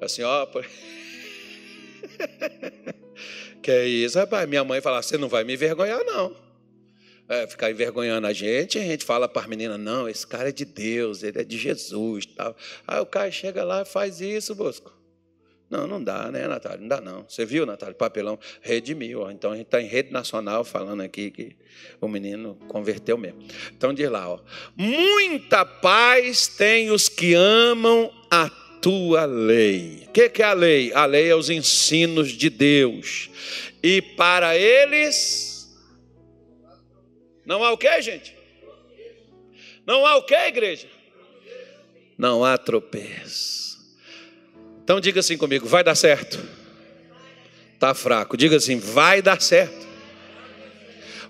[0.00, 0.46] Assim, ó.
[3.62, 4.48] que é isso, rapaz?
[4.48, 6.34] Minha mãe fala: você não vai me envergonhar, não.
[7.28, 10.52] É, ficar envergonhando a gente, a gente fala para as meninas: não, esse cara é
[10.52, 12.26] de Deus, ele é de Jesus.
[12.26, 12.56] Tal.
[12.86, 14.99] Aí o cara chega lá e faz isso, Bosco.
[15.70, 16.80] Não, não dá, né, Natália?
[16.80, 17.24] Não dá, não.
[17.28, 17.94] Você viu, Natália?
[17.94, 19.30] Papelão redimiu.
[19.30, 21.56] Então a gente está em rede nacional falando aqui que
[22.00, 23.40] o menino converteu mesmo.
[23.72, 24.40] Então diz lá, ó.
[24.76, 28.50] Muita paz tem os que amam a
[28.82, 30.06] tua lei.
[30.08, 30.92] O que, que é a lei?
[30.92, 33.30] A lei é os ensinos de Deus.
[33.80, 35.72] E para eles.
[37.46, 38.34] Não há o que, gente?
[39.86, 40.88] Não há o que, igreja?
[42.18, 43.59] Não há tropeço.
[44.90, 46.44] Então diga assim comigo: vai dar certo.
[47.74, 48.36] Está fraco.
[48.36, 49.86] Diga assim: vai dar certo.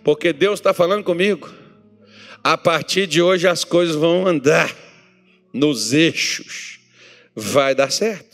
[0.02, 1.52] Porque Deus está falando comigo.
[2.42, 4.74] A partir de hoje as coisas vão andar
[5.52, 6.80] nos eixos.
[7.36, 8.29] Vai dar certo.